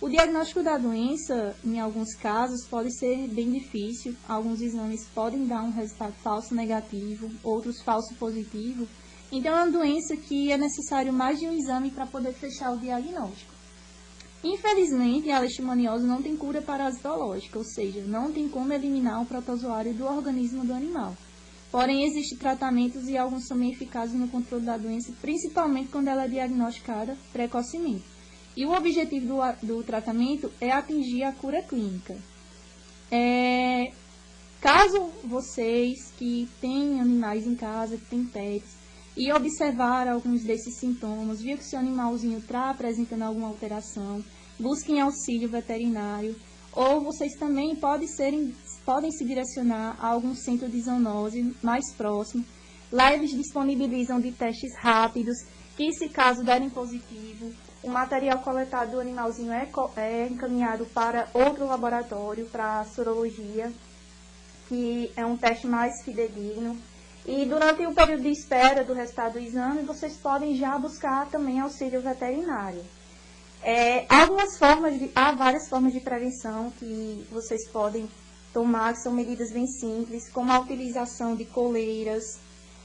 [0.00, 4.14] O diagnóstico da doença, em alguns casos, pode ser bem difícil.
[4.28, 8.86] Alguns exames podem dar um resultado falso negativo, outros falso positivo.
[9.32, 12.78] Então, é uma doença que é necessário mais de um exame para poder fechar o
[12.78, 13.52] diagnóstico.
[14.44, 19.92] Infelizmente, a leishmaniose não tem cura parasitológica, ou seja, não tem como eliminar o protozoário
[19.92, 21.16] do organismo do animal.
[21.72, 26.24] Porém, existem tratamentos e alguns são bem eficazes no controle da doença, principalmente quando ela
[26.24, 28.04] é diagnosticada precocemente.
[28.56, 32.16] E o objetivo do, do tratamento é atingir a cura clínica.
[33.10, 33.92] É,
[34.60, 38.78] caso vocês que têm animais em casa, que têm pets,
[39.16, 44.24] e observar alguns desses sintomas, viu que seu animalzinho está apresentando alguma alteração,
[44.58, 46.36] busquem auxílio veterinário,
[46.72, 52.44] ou vocês também podem, serem, podem se direcionar a algum centro de zoonose mais próximo.
[52.92, 55.36] Lá eles disponibilizam de testes rápidos,
[55.76, 61.66] que se caso derem positivo, o material coletado do animalzinho é, é encaminhado para outro
[61.66, 63.72] laboratório, para sorologia,
[64.68, 66.76] que é um teste mais fidedigno.
[67.26, 71.60] E durante o período de espera do resultado do exame, vocês podem já buscar também
[71.60, 72.82] auxílio veterinário.
[73.62, 78.08] É, algumas formas de, há várias formas de prevenção que vocês podem
[78.52, 82.38] tomar, que são medidas bem simples, como a utilização de coleiras,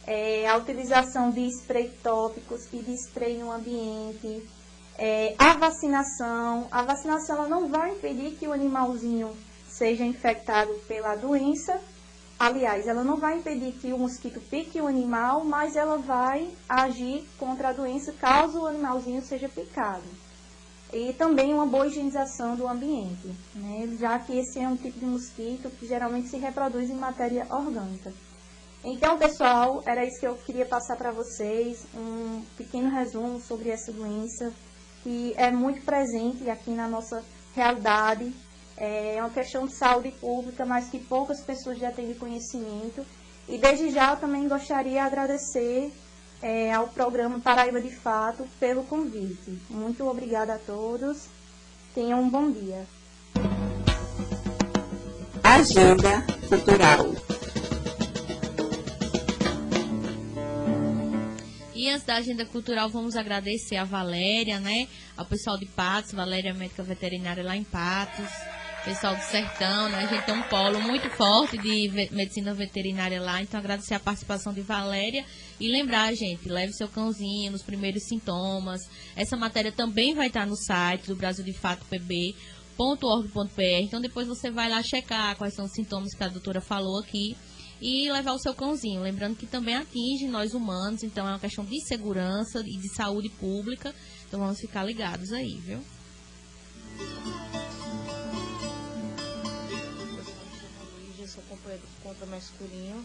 [0.06, 4.44] é, a utilização de spray tópicos e de spray no ambiente,
[4.98, 9.36] é, a vacinação, a vacinação ela não vai impedir que o animalzinho
[9.68, 11.80] seja infectado pela doença.
[12.38, 17.26] Aliás, ela não vai impedir que o mosquito pique o animal, mas ela vai agir
[17.40, 20.04] contra a doença caso o animalzinho seja picado.
[20.92, 23.98] E também uma boa higienização do ambiente, né?
[24.00, 28.14] já que esse é um tipo de mosquito que geralmente se reproduz em matéria orgânica.
[28.84, 33.92] Então, pessoal, era isso que eu queria passar para vocês, um pequeno resumo sobre essa
[33.92, 34.54] doença
[35.04, 37.24] que é muito presente aqui na nossa
[37.56, 38.34] realidade
[38.76, 43.06] É uma questão de saúde pública, mas que poucas pessoas já têm conhecimento.
[43.48, 45.94] E desde já eu também gostaria de agradecer
[46.42, 49.60] é, ao programa Paraíba de Fato pelo convite.
[49.70, 51.28] Muito obrigada a todos.
[51.94, 52.86] Tenham um bom dia.
[55.44, 57.43] Agenda Cultural.
[61.84, 64.88] E antes da agenda cultural, vamos agradecer a Valéria, né?
[65.18, 68.30] Ao pessoal de Patos, Valéria médica veterinária lá em Patos,
[68.86, 70.06] pessoal do Sertão, né?
[70.06, 74.54] A gente tem um polo muito forte de medicina veterinária lá, então agradecer a participação
[74.54, 75.26] de Valéria
[75.60, 78.80] e lembrar, gente, leve seu cãozinho nos primeiros sintomas.
[79.14, 82.34] Essa matéria também vai estar no site do Brasil de Fato PB
[82.78, 83.62] .org.br.
[83.82, 87.36] Então depois você vai lá checar quais são os sintomas que a doutora falou aqui
[87.84, 89.02] e levar o seu cãozinho.
[89.02, 93.28] Lembrando que também atinge nós humanos, então é uma questão de segurança e de saúde
[93.28, 93.94] pública.
[94.26, 95.84] Então vamos ficar ligados aí, viu?
[101.20, 103.04] Eu sou companheiro contra masculino.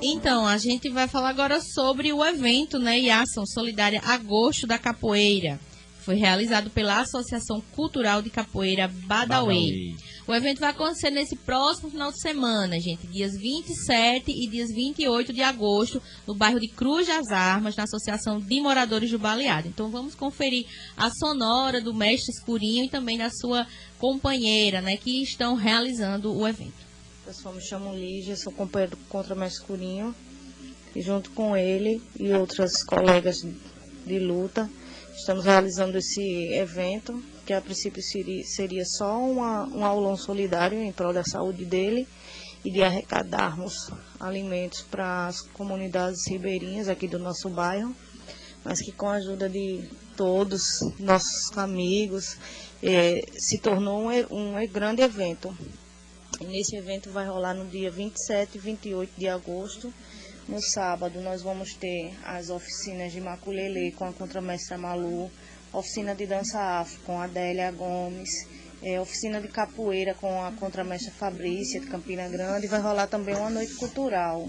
[0.00, 5.58] Então, a gente vai falar agora sobre o evento, né, ação solidária Agosto da Capoeira.
[6.08, 9.94] Foi realizado pela Associação Cultural de Capoeira Badaway.
[10.26, 15.34] O evento vai acontecer nesse próximo final de semana, gente, dias 27 e dias 28
[15.34, 19.68] de agosto, no bairro de Cruz das Armas, na Associação de Moradores do Baleado.
[19.68, 20.64] Então vamos conferir
[20.96, 23.66] a sonora do mestre Escurinho e também da sua
[23.98, 26.86] companheira, né, que estão realizando o evento.
[27.26, 30.14] Pessoal, me chamo Lígia, sou companheiro do Contra Masculinho.
[30.96, 33.44] E junto com ele e outras colegas
[34.06, 34.70] de luta,
[35.18, 41.12] estamos realizando esse evento, que a princípio seria, só uma, um aulão solidário em prol
[41.12, 42.06] da saúde dele
[42.64, 47.94] e de arrecadarmos alimentos para as comunidades ribeirinhas aqui do nosso bairro,
[48.64, 49.84] mas que com a ajuda de
[50.16, 52.36] todos, nossos amigos,
[52.82, 55.54] é, se tornou um, um grande evento.
[56.40, 59.92] E nesse evento vai rolar no dia 27 e 28 de agosto.
[60.48, 65.30] No sábado nós vamos ter as oficinas de maculele com a contramestra Malu,
[65.70, 68.30] oficina de dança afro com a Adélia Gomes,
[68.82, 72.66] é, oficina de capoeira com a contramestra Fabrícia de Campina Grande.
[72.66, 74.48] Vai rolar também uma noite cultural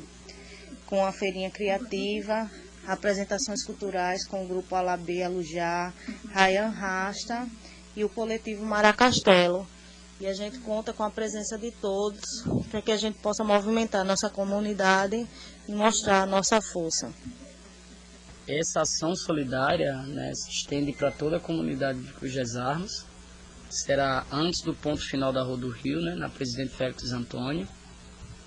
[0.85, 2.49] com a feirinha criativa,
[2.87, 5.93] apresentações culturais com o grupo Alabê Alujá,
[6.31, 7.45] Rayan Rasta
[7.93, 9.67] e o coletivo Maracastelo.
[10.17, 12.23] E a gente conta com a presença de todos
[12.71, 15.27] para que a gente possa movimentar nossa comunidade
[15.69, 17.13] e mostrar a nossa força.
[18.47, 23.05] Essa ação solidária né, se estende para toda a comunidade de Cruz das Armas.
[23.69, 27.67] Será antes do ponto final da Rua do Rio, né, na Presidente Félix Antônio,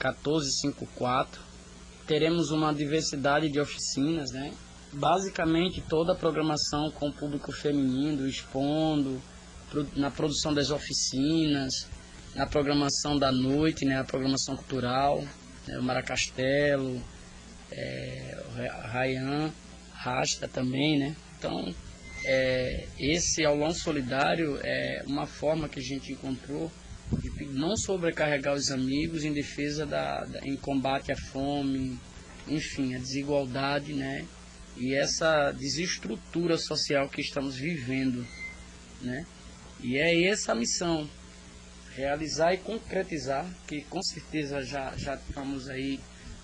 [0.00, 1.40] 1454.
[2.08, 4.52] Teremos uma diversidade de oficinas, né?
[4.92, 9.22] basicamente toda a programação com o público feminino, expondo,
[9.94, 11.86] na produção das oficinas,
[12.34, 15.24] na programação da noite, né, a programação cultural,
[15.66, 17.02] né, o Maracastelo,
[17.70, 18.38] é,
[18.92, 19.52] Rayan,
[19.92, 21.16] Rasta também, né?
[21.38, 21.74] Então,
[22.24, 26.70] é, esse aulão solidário é uma forma que a gente encontrou
[27.20, 31.98] de não sobrecarregar os amigos em defesa da, da em combate à fome,
[32.48, 34.24] enfim, a desigualdade, né?
[34.76, 38.26] E essa desestrutura social que estamos vivendo,
[39.00, 39.26] né?
[39.82, 41.08] E é essa a missão,
[41.97, 46.01] realizar e concretizar, que com certeza já, já estamos aí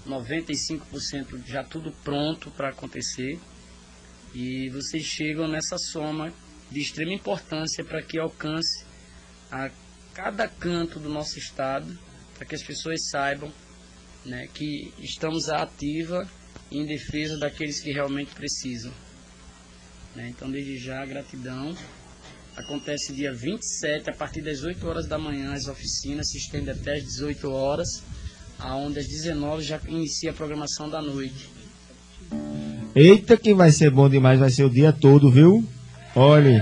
[0.06, 3.38] 95% já tudo pronto para acontecer.
[4.34, 6.32] E vocês chegam nessa soma
[6.70, 8.84] de extrema importância para que alcance
[9.50, 9.70] a
[10.12, 11.98] cada canto do nosso estado,
[12.34, 13.52] para que as pessoas saibam
[14.24, 16.28] né, que estamos à ativa
[16.70, 18.92] em defesa daqueles que realmente precisam.
[20.14, 20.28] Né?
[20.28, 21.74] Então, desde já, gratidão.
[22.58, 26.94] Acontece dia 27, a partir das 8 horas da manhã, as oficinas se estendem até
[26.96, 28.02] as 18 horas,
[28.58, 31.48] aonde às 19 já inicia a programação da noite.
[32.96, 35.64] Eita, que vai ser bom demais, vai ser o dia todo, viu?
[36.16, 36.60] Olhe,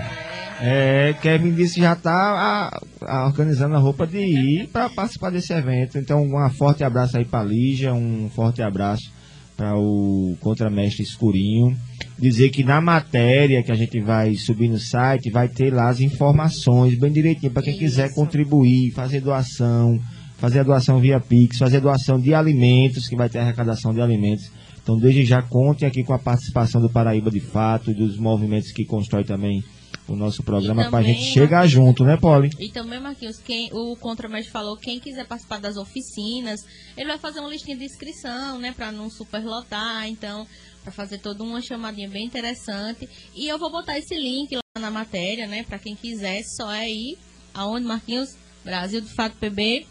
[0.61, 2.79] é, Kevin disse que já está
[3.25, 5.97] organizando a roupa de ir para participar desse evento.
[5.97, 9.16] Então, um forte abraço aí para Lígia, um forte abraço
[9.57, 11.77] para o contramestre Escurinho
[12.19, 16.01] dizer que na matéria que a gente vai subir no site vai ter lá as
[16.01, 17.83] informações bem direitinho para quem Isso.
[17.83, 19.99] quiser contribuir, fazer doação,
[20.39, 24.51] fazer a doação via Pix, fazer doação de alimentos, que vai ter arrecadação de alimentos.
[24.83, 28.71] Então, desde já, contem aqui com a participação do Paraíba de Fato e dos movimentos
[28.71, 29.63] que constrói também
[30.09, 32.51] o nosso programa para a gente chegar junto, né, Poli?
[32.59, 36.61] E também, Marquinhos, quem, o Contramed falou, quem quiser participar das oficinas,
[36.97, 40.47] ele vai fazer uma listinha de inscrição, né, para não superlotar, então,
[40.83, 43.09] para fazer toda uma chamadinha bem interessante.
[43.35, 46.89] E eu vou botar esse link lá na matéria, né, para quem quiser, só é
[46.91, 47.19] ir
[47.53, 48.37] aonde, Marquinhos?
[48.65, 49.87] Brasil de Fato pb.com.br.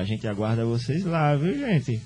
[0.00, 2.00] A gente aguarda vocês lá, viu, gente?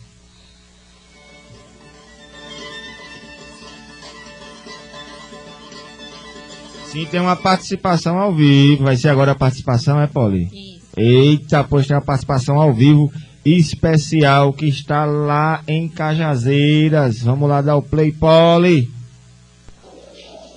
[6.95, 8.84] Sim, tem uma participação ao vivo.
[8.84, 10.45] Vai ser agora a participação, é, Poli?
[10.45, 10.84] Isso.
[10.97, 13.11] Eita, pois tem uma participação ao vivo
[13.45, 17.20] especial que está lá em Cajazeiras.
[17.20, 18.88] Vamos lá dar o play, Poli.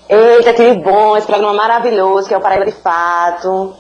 [0.07, 3.73] Eita, que bom, esse programa maravilhoso que é o Paraíba de Fato.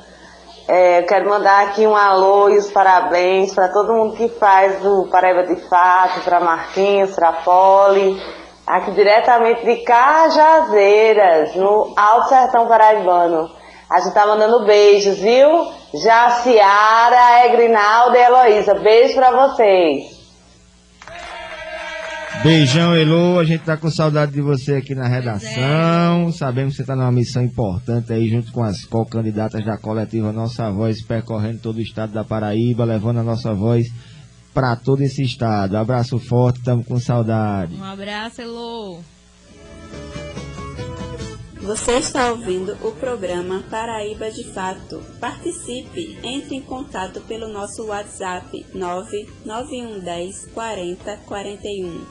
[0.67, 5.07] É, quero mandar aqui um alô e os parabéns para todo mundo que faz o
[5.11, 8.19] Paraíba de Fato, para Marquinhos, para Poli
[8.67, 13.49] aqui diretamente de Cajazeiras, no Alto Sertão Paraibano.
[13.89, 15.71] A gente tá mandando beijos, viu?
[16.03, 18.73] Jaciara, Egrinalda e Heloísa.
[18.75, 20.17] Beijo pra vocês.
[22.43, 23.39] Beijão, Elo.
[23.39, 26.29] A gente tá com saudade de você aqui na redação.
[26.33, 30.69] Sabemos que você tá numa missão importante aí, junto com as co-candidatas da coletiva Nossa
[30.69, 33.87] Voz, percorrendo todo o estado da Paraíba, levando a nossa voz
[34.57, 35.77] para todo esse estado.
[35.77, 37.75] Abraço forte, estamos com saudade.
[37.75, 38.97] Um abraço, Elô.
[41.61, 44.99] Você está ouvindo o programa Paraíba de Fato.
[45.19, 52.01] Participe, entre em contato pelo nosso WhatsApp 99110 40 41.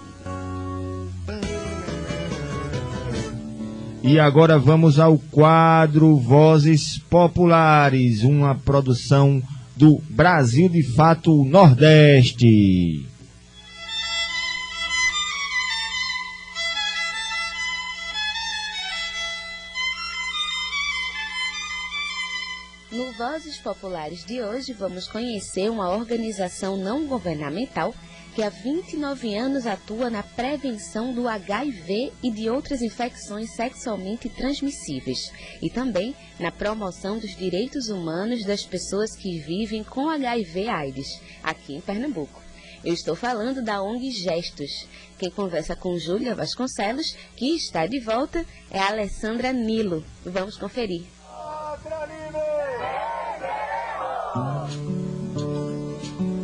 [4.05, 9.43] E agora vamos ao quadro Vozes Populares, uma produção
[9.77, 13.07] do Brasil de Fato Nordeste.
[22.91, 27.95] No Vozes Populares de hoje, vamos conhecer uma organização não governamental
[28.37, 35.33] que há 29 anos atua na prevenção do HIV e de outras infecções sexualmente transmissíveis
[35.63, 41.81] e também na promoção dos direitos humanos das pessoas que vivem com HIV/AIDS aqui em
[41.81, 42.43] Pernambuco.
[42.85, 44.87] Eu estou falando da ONG Gestos.
[45.19, 50.05] Quem conversa com Júlia Vasconcelos, que está de volta, é a Alessandra Nilo.
[50.23, 51.07] Vamos conferir.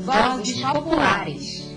[0.07, 1.72] Vozes Populares.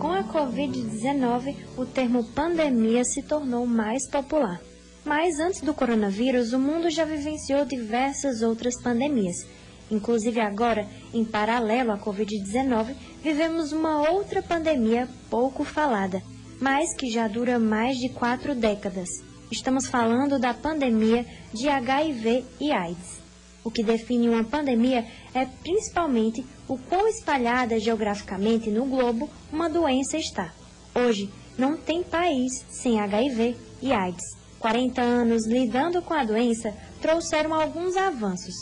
[0.00, 4.58] Com a Covid-19, o termo pandemia se tornou mais popular.
[5.04, 9.46] Mas antes do coronavírus, o mundo já vivenciou diversas outras pandemias.
[9.90, 16.22] Inclusive agora, em paralelo à Covid-19, vivemos uma outra pandemia pouco falada,
[16.58, 19.10] mas que já dura mais de quatro décadas.
[19.52, 23.19] Estamos falando da pandemia de HIV e AIDS.
[23.62, 30.16] O que define uma pandemia é principalmente o quão espalhada geograficamente no globo uma doença
[30.16, 30.52] está.
[30.94, 34.24] Hoje, não tem país sem HIV e AIDS.
[34.58, 38.54] 40 anos lidando com a doença trouxeram alguns avanços.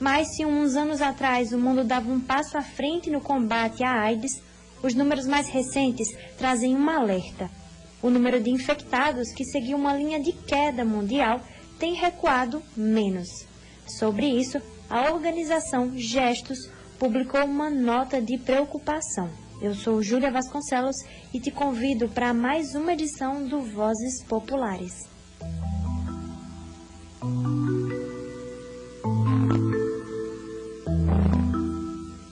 [0.00, 4.00] Mas se uns anos atrás o mundo dava um passo à frente no combate à
[4.00, 4.40] AIDS,
[4.82, 7.50] os números mais recentes trazem um alerta.
[8.02, 11.40] O número de infectados, que seguiu uma linha de queda mundial,
[11.78, 13.49] tem recuado menos.
[13.98, 19.30] Sobre isso, a organização Gestos publicou uma nota de preocupação.
[19.60, 20.96] Eu sou Júlia Vasconcelos
[21.34, 25.08] e te convido para mais uma edição do Vozes Populares.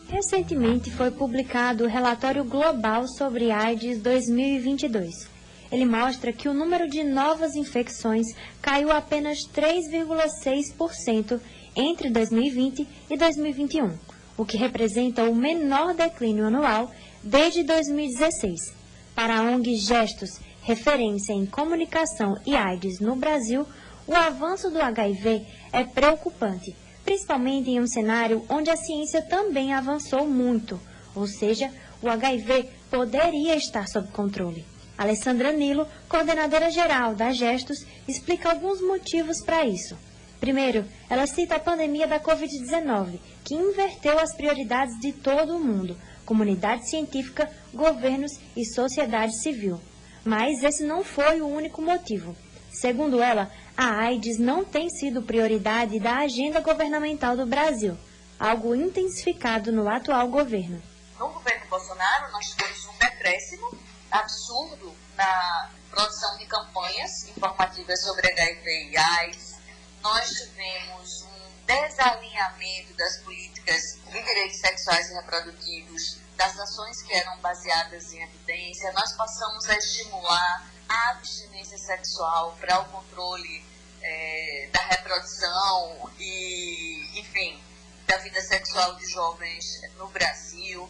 [0.09, 5.38] Recentemente foi publicado o relatório global sobre AIDS 2022
[5.70, 8.26] ele mostra que o número de novas infecções
[8.60, 11.40] caiu apenas 3,6%
[11.76, 13.96] entre 2020 e 2021,
[14.36, 16.90] o que representa o menor declínio anual
[17.22, 18.74] desde 2016.
[19.14, 23.66] Para a ONG Gestos, referência em comunicação e AIDS no Brasil,
[24.06, 30.26] o avanço do HIV é preocupante, principalmente em um cenário onde a ciência também avançou
[30.26, 30.80] muito,
[31.14, 34.64] ou seja, o HIV poderia estar sob controle.
[34.99, 39.96] Alessandra Nilo, coordenadora geral da Gestos, explica alguns motivos para isso.
[40.40, 45.96] Primeiro, ela cita a pandemia da Covid-19, que inverteu as prioridades de todo o mundo,
[46.26, 49.80] comunidade científica, governos e sociedade civil.
[50.24, 52.36] Mas esse não foi o único motivo.
[52.68, 57.96] Segundo ela, a AIDS não tem sido prioridade da agenda governamental do Brasil,
[58.38, 60.82] algo intensificado no atual governo.
[61.18, 63.78] No governo Bolsonaro, nós tivemos um decréscimo
[64.11, 69.56] absurdo na produção de campanhas informativas sobre HIV e AIDS.
[70.02, 77.38] Nós tivemos um desalinhamento das políticas de direitos sexuais e reprodutivos, das ações que eram
[77.40, 78.92] baseadas em evidência.
[78.92, 83.64] Nós passamos a estimular a abstinência sexual para o controle
[84.00, 87.61] é, da reprodução e, enfim,
[88.06, 89.64] da vida sexual de jovens
[89.96, 90.88] no Brasil.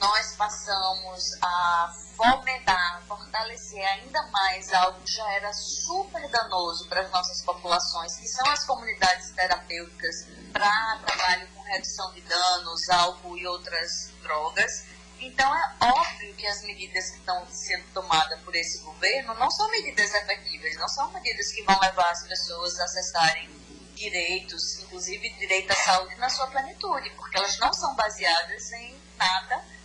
[0.00, 7.10] Nós passamos a fomentar, fortalecer ainda mais algo que já era super danoso para as
[7.10, 13.46] nossas populações, que são as comunidades terapêuticas para trabalho com redução de danos, álcool e
[13.46, 14.84] outras drogas.
[15.20, 19.68] Então, é óbvio que as medidas que estão sendo tomadas por esse governo não são
[19.70, 23.50] medidas efetivas, não são medidas que vão levar as pessoas a acessarem
[23.96, 29.77] direitos, inclusive direito à saúde na sua plenitude, porque elas não são baseadas em nada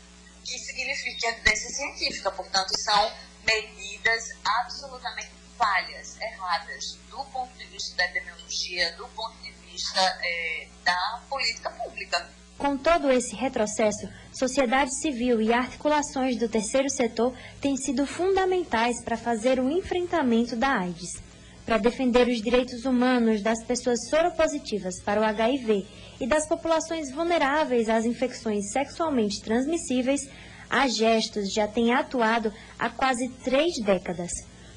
[0.43, 2.31] que signifique evidência científica.
[2.31, 3.11] Portanto, são
[3.45, 10.67] medidas absolutamente falhas, erradas, do ponto de vista da epidemiologia, do ponto de vista é,
[10.83, 12.29] da política pública.
[12.57, 19.17] Com todo esse retrocesso, sociedade civil e articulações do terceiro setor têm sido fundamentais para
[19.17, 21.21] fazer o enfrentamento da AIDS.
[21.65, 25.87] Para defender os direitos humanos das pessoas soropositivas para o HIV
[26.19, 30.21] e das populações vulneráveis às infecções sexualmente transmissíveis,
[30.69, 34.31] a Gestos já tem atuado há quase três décadas.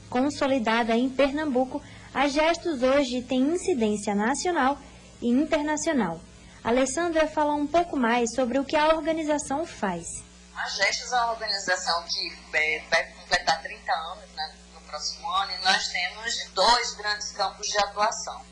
[0.08, 1.82] Consolidada em Pernambuco,
[2.14, 4.78] a Gestos hoje tem incidência nacional
[5.20, 6.20] e internacional.
[6.62, 10.06] Alessandra fala um pouco mais sobre o que a organização faz.
[10.54, 14.54] A Gestos é uma organização que é, vai completar 30 anos né,
[14.86, 18.44] próximo ano e nós temos dois grandes campos de atuação.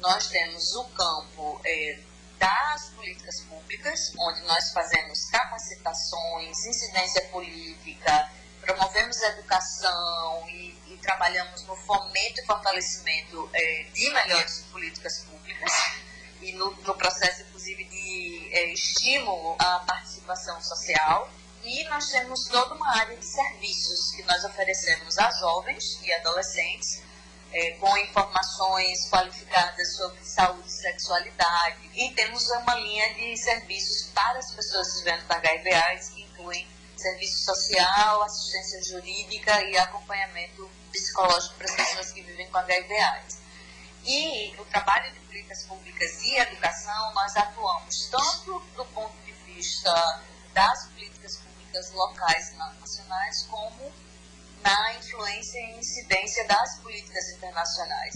[0.00, 1.98] Nós temos o campo é,
[2.38, 8.30] das políticas públicas, onde nós fazemos capacitações, incidência política,
[8.60, 15.72] promovemos educação e, e trabalhamos no fomento e fortalecimento é, de melhores políticas públicas
[16.40, 21.30] e no, no processo, inclusive, de é, estímulo à participação social.
[21.64, 27.00] E nós temos toda uma área de serviços que nós oferecemos a jovens e adolescentes,
[27.52, 31.90] é, com informações qualificadas sobre saúde e sexualidade.
[31.94, 36.66] E temos uma linha de serviços para as pessoas vivendo com HIV AIDS, que incluem
[36.96, 43.38] serviço social, assistência jurídica e acompanhamento psicológico para as pessoas que vivem com HIV AIDS.
[44.04, 50.22] E o trabalho de políticas públicas e educação, nós atuamos tanto do ponto de vista
[50.52, 51.11] das políticas
[51.72, 53.90] públicas locais e nacionais, como
[54.62, 58.14] na influência e incidência das políticas internacionais.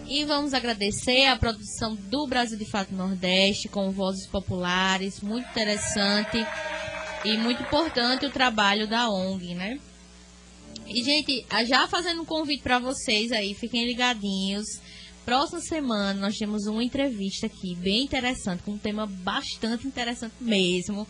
[0.08, 6.38] E vamos agradecer a produção do Brasil de Fato Nordeste com vozes populares, muito interessante
[7.22, 9.78] e muito importante o trabalho da ONG, né?
[10.88, 14.66] E, gente, já fazendo um convite para vocês aí, fiquem ligadinhos.
[15.24, 21.06] Próxima semana nós temos uma entrevista aqui bem interessante, com um tema bastante interessante mesmo,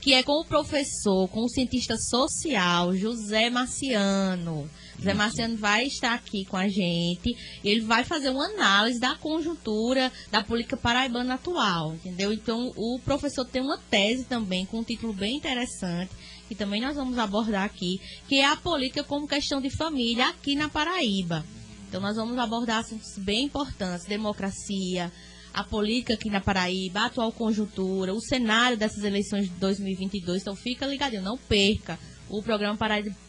[0.00, 4.68] que é com o professor, com o cientista social, José Marciano.
[4.96, 7.36] José Marciano vai estar aqui com a gente.
[7.62, 12.32] Ele vai fazer uma análise da conjuntura da política paraibana atual, entendeu?
[12.32, 16.10] Então, o professor tem uma tese também com um título bem interessante
[16.52, 17.98] que também nós vamos abordar aqui,
[18.28, 21.42] que é a política como questão de família aqui na Paraíba.
[21.88, 25.10] Então nós vamos abordar assuntos bem importantes, democracia,
[25.54, 30.42] a política aqui na Paraíba, a atual conjuntura, o cenário dessas eleições de 2022.
[30.42, 31.98] Então fica ligadinho, não perca
[32.28, 32.78] o programa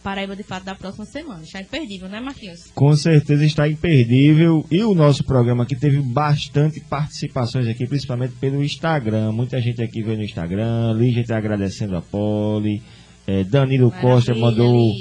[0.02, 1.44] Paraíba, de Fato da próxima semana.
[1.44, 2.72] Está imperdível, né, Marquinhos?
[2.74, 4.66] Com certeza está imperdível.
[4.72, 9.32] E o nosso programa aqui teve bastante participações aqui, principalmente pelo Instagram.
[9.34, 12.82] Muita gente aqui veio no Instagram, Lígia está agradecendo a Poli.
[13.26, 14.92] É, Danilo Maravilha, Costa mandou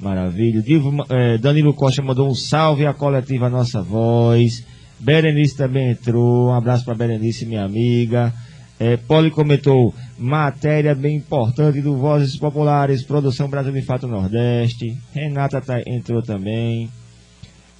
[0.00, 0.62] Maravilha.
[0.62, 4.64] Divo, eh, Danilo Costa mandou um salve à coletiva Nossa Voz.
[5.00, 6.48] Berenice também entrou.
[6.48, 8.32] Um abraço para Berenice, minha amiga.
[8.78, 14.96] É, Poli comentou matéria bem importante do Vozes Populares, produção Brasil de Fato Nordeste.
[15.12, 16.90] Renata tá, entrou também.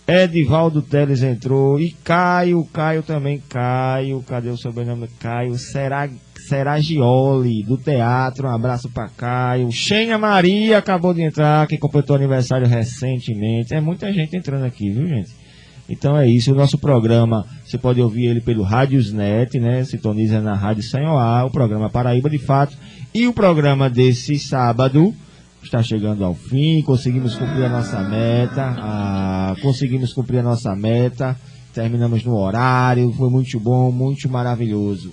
[0.06, 1.80] Edivaldo Teles entrou.
[1.80, 3.42] E Caio, Caio também.
[3.48, 5.08] Caio, cadê o sobrenome?
[5.18, 6.08] Caio Será,
[6.48, 8.46] Seragioli, do teatro.
[8.46, 9.72] Um abraço para Caio.
[9.72, 13.74] Xenia Maria acabou de entrar, que completou aniversário recentemente.
[13.74, 15.30] É muita gente entrando aqui, viu, gente?
[15.88, 19.84] Então é isso, o nosso programa, você pode ouvir ele pelo Rádiosnet, né?
[19.84, 22.76] Sintoniza na Rádio Senhoá, o programa Paraíba de Fato.
[23.12, 25.14] E o programa desse sábado
[25.66, 31.38] está chegando ao fim, conseguimos cumprir a nossa meta, ah, conseguimos cumprir a nossa meta,
[31.72, 35.12] terminamos no horário, foi muito bom, muito maravilhoso.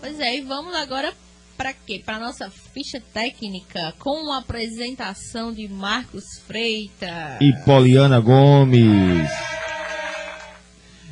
[0.00, 1.12] Pois é, e vamos agora
[1.56, 2.02] para quê?
[2.04, 9.30] Para nossa ficha técnica com a apresentação de Marcos Freitas e Poliana Gomes.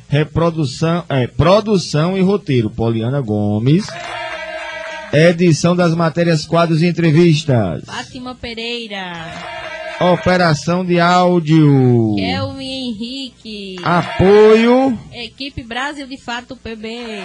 [0.07, 3.85] Reprodução, é, produção e roteiro Poliana Gomes.
[5.17, 7.85] Edição das matérias, quadros e entrevistas.
[7.85, 9.13] Fátima Pereira.
[10.01, 12.15] Operação de áudio.
[12.17, 13.77] Kelvin Henrique.
[13.81, 14.99] Apoio.
[15.13, 17.21] Equipe Brasil de Fato PB.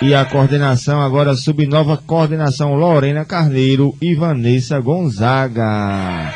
[0.00, 6.32] E a coordenação agora subnova coordenação Lorena Carneiro e Vanessa Gonzaga.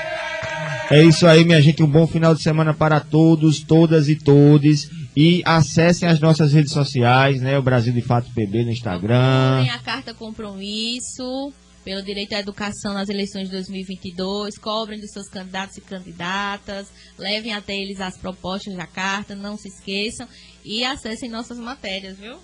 [0.91, 1.83] É isso aí, minha gente.
[1.83, 4.91] Um bom final de semana para todos, todas e todes.
[5.17, 7.59] E acessem as nossas redes sociais, né?
[7.59, 9.63] O Brasil de Fato PB no Instagram.
[9.63, 11.53] Tem a carta compromisso
[11.85, 14.59] pelo direito à educação nas eleições de 2022.
[14.59, 16.89] Cobrem dos seus candidatos e candidatas.
[17.19, 19.35] Levem até eles as propostas da carta.
[19.35, 20.29] Não se esqueçam.
[20.65, 22.37] E acessem nossas matérias, viu?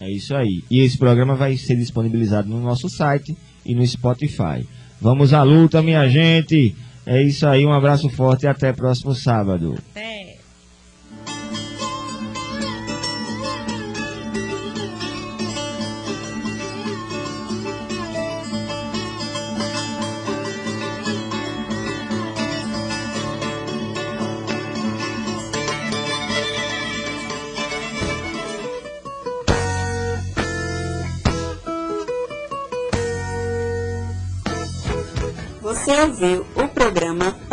[0.00, 0.62] É isso aí.
[0.70, 4.66] E esse programa vai ser disponibilizado no nosso site e no Spotify.
[5.00, 6.74] Vamos à luta, minha gente.
[7.06, 7.64] É isso aí.
[7.64, 9.76] Um abraço forte e até próximo sábado.
[9.90, 10.27] Até.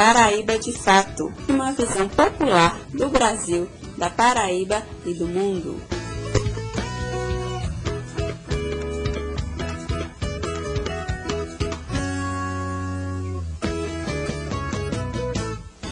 [0.05, 5.81] Paraíba de Fato, uma visão popular do Brasil, da Paraíba e do mundo.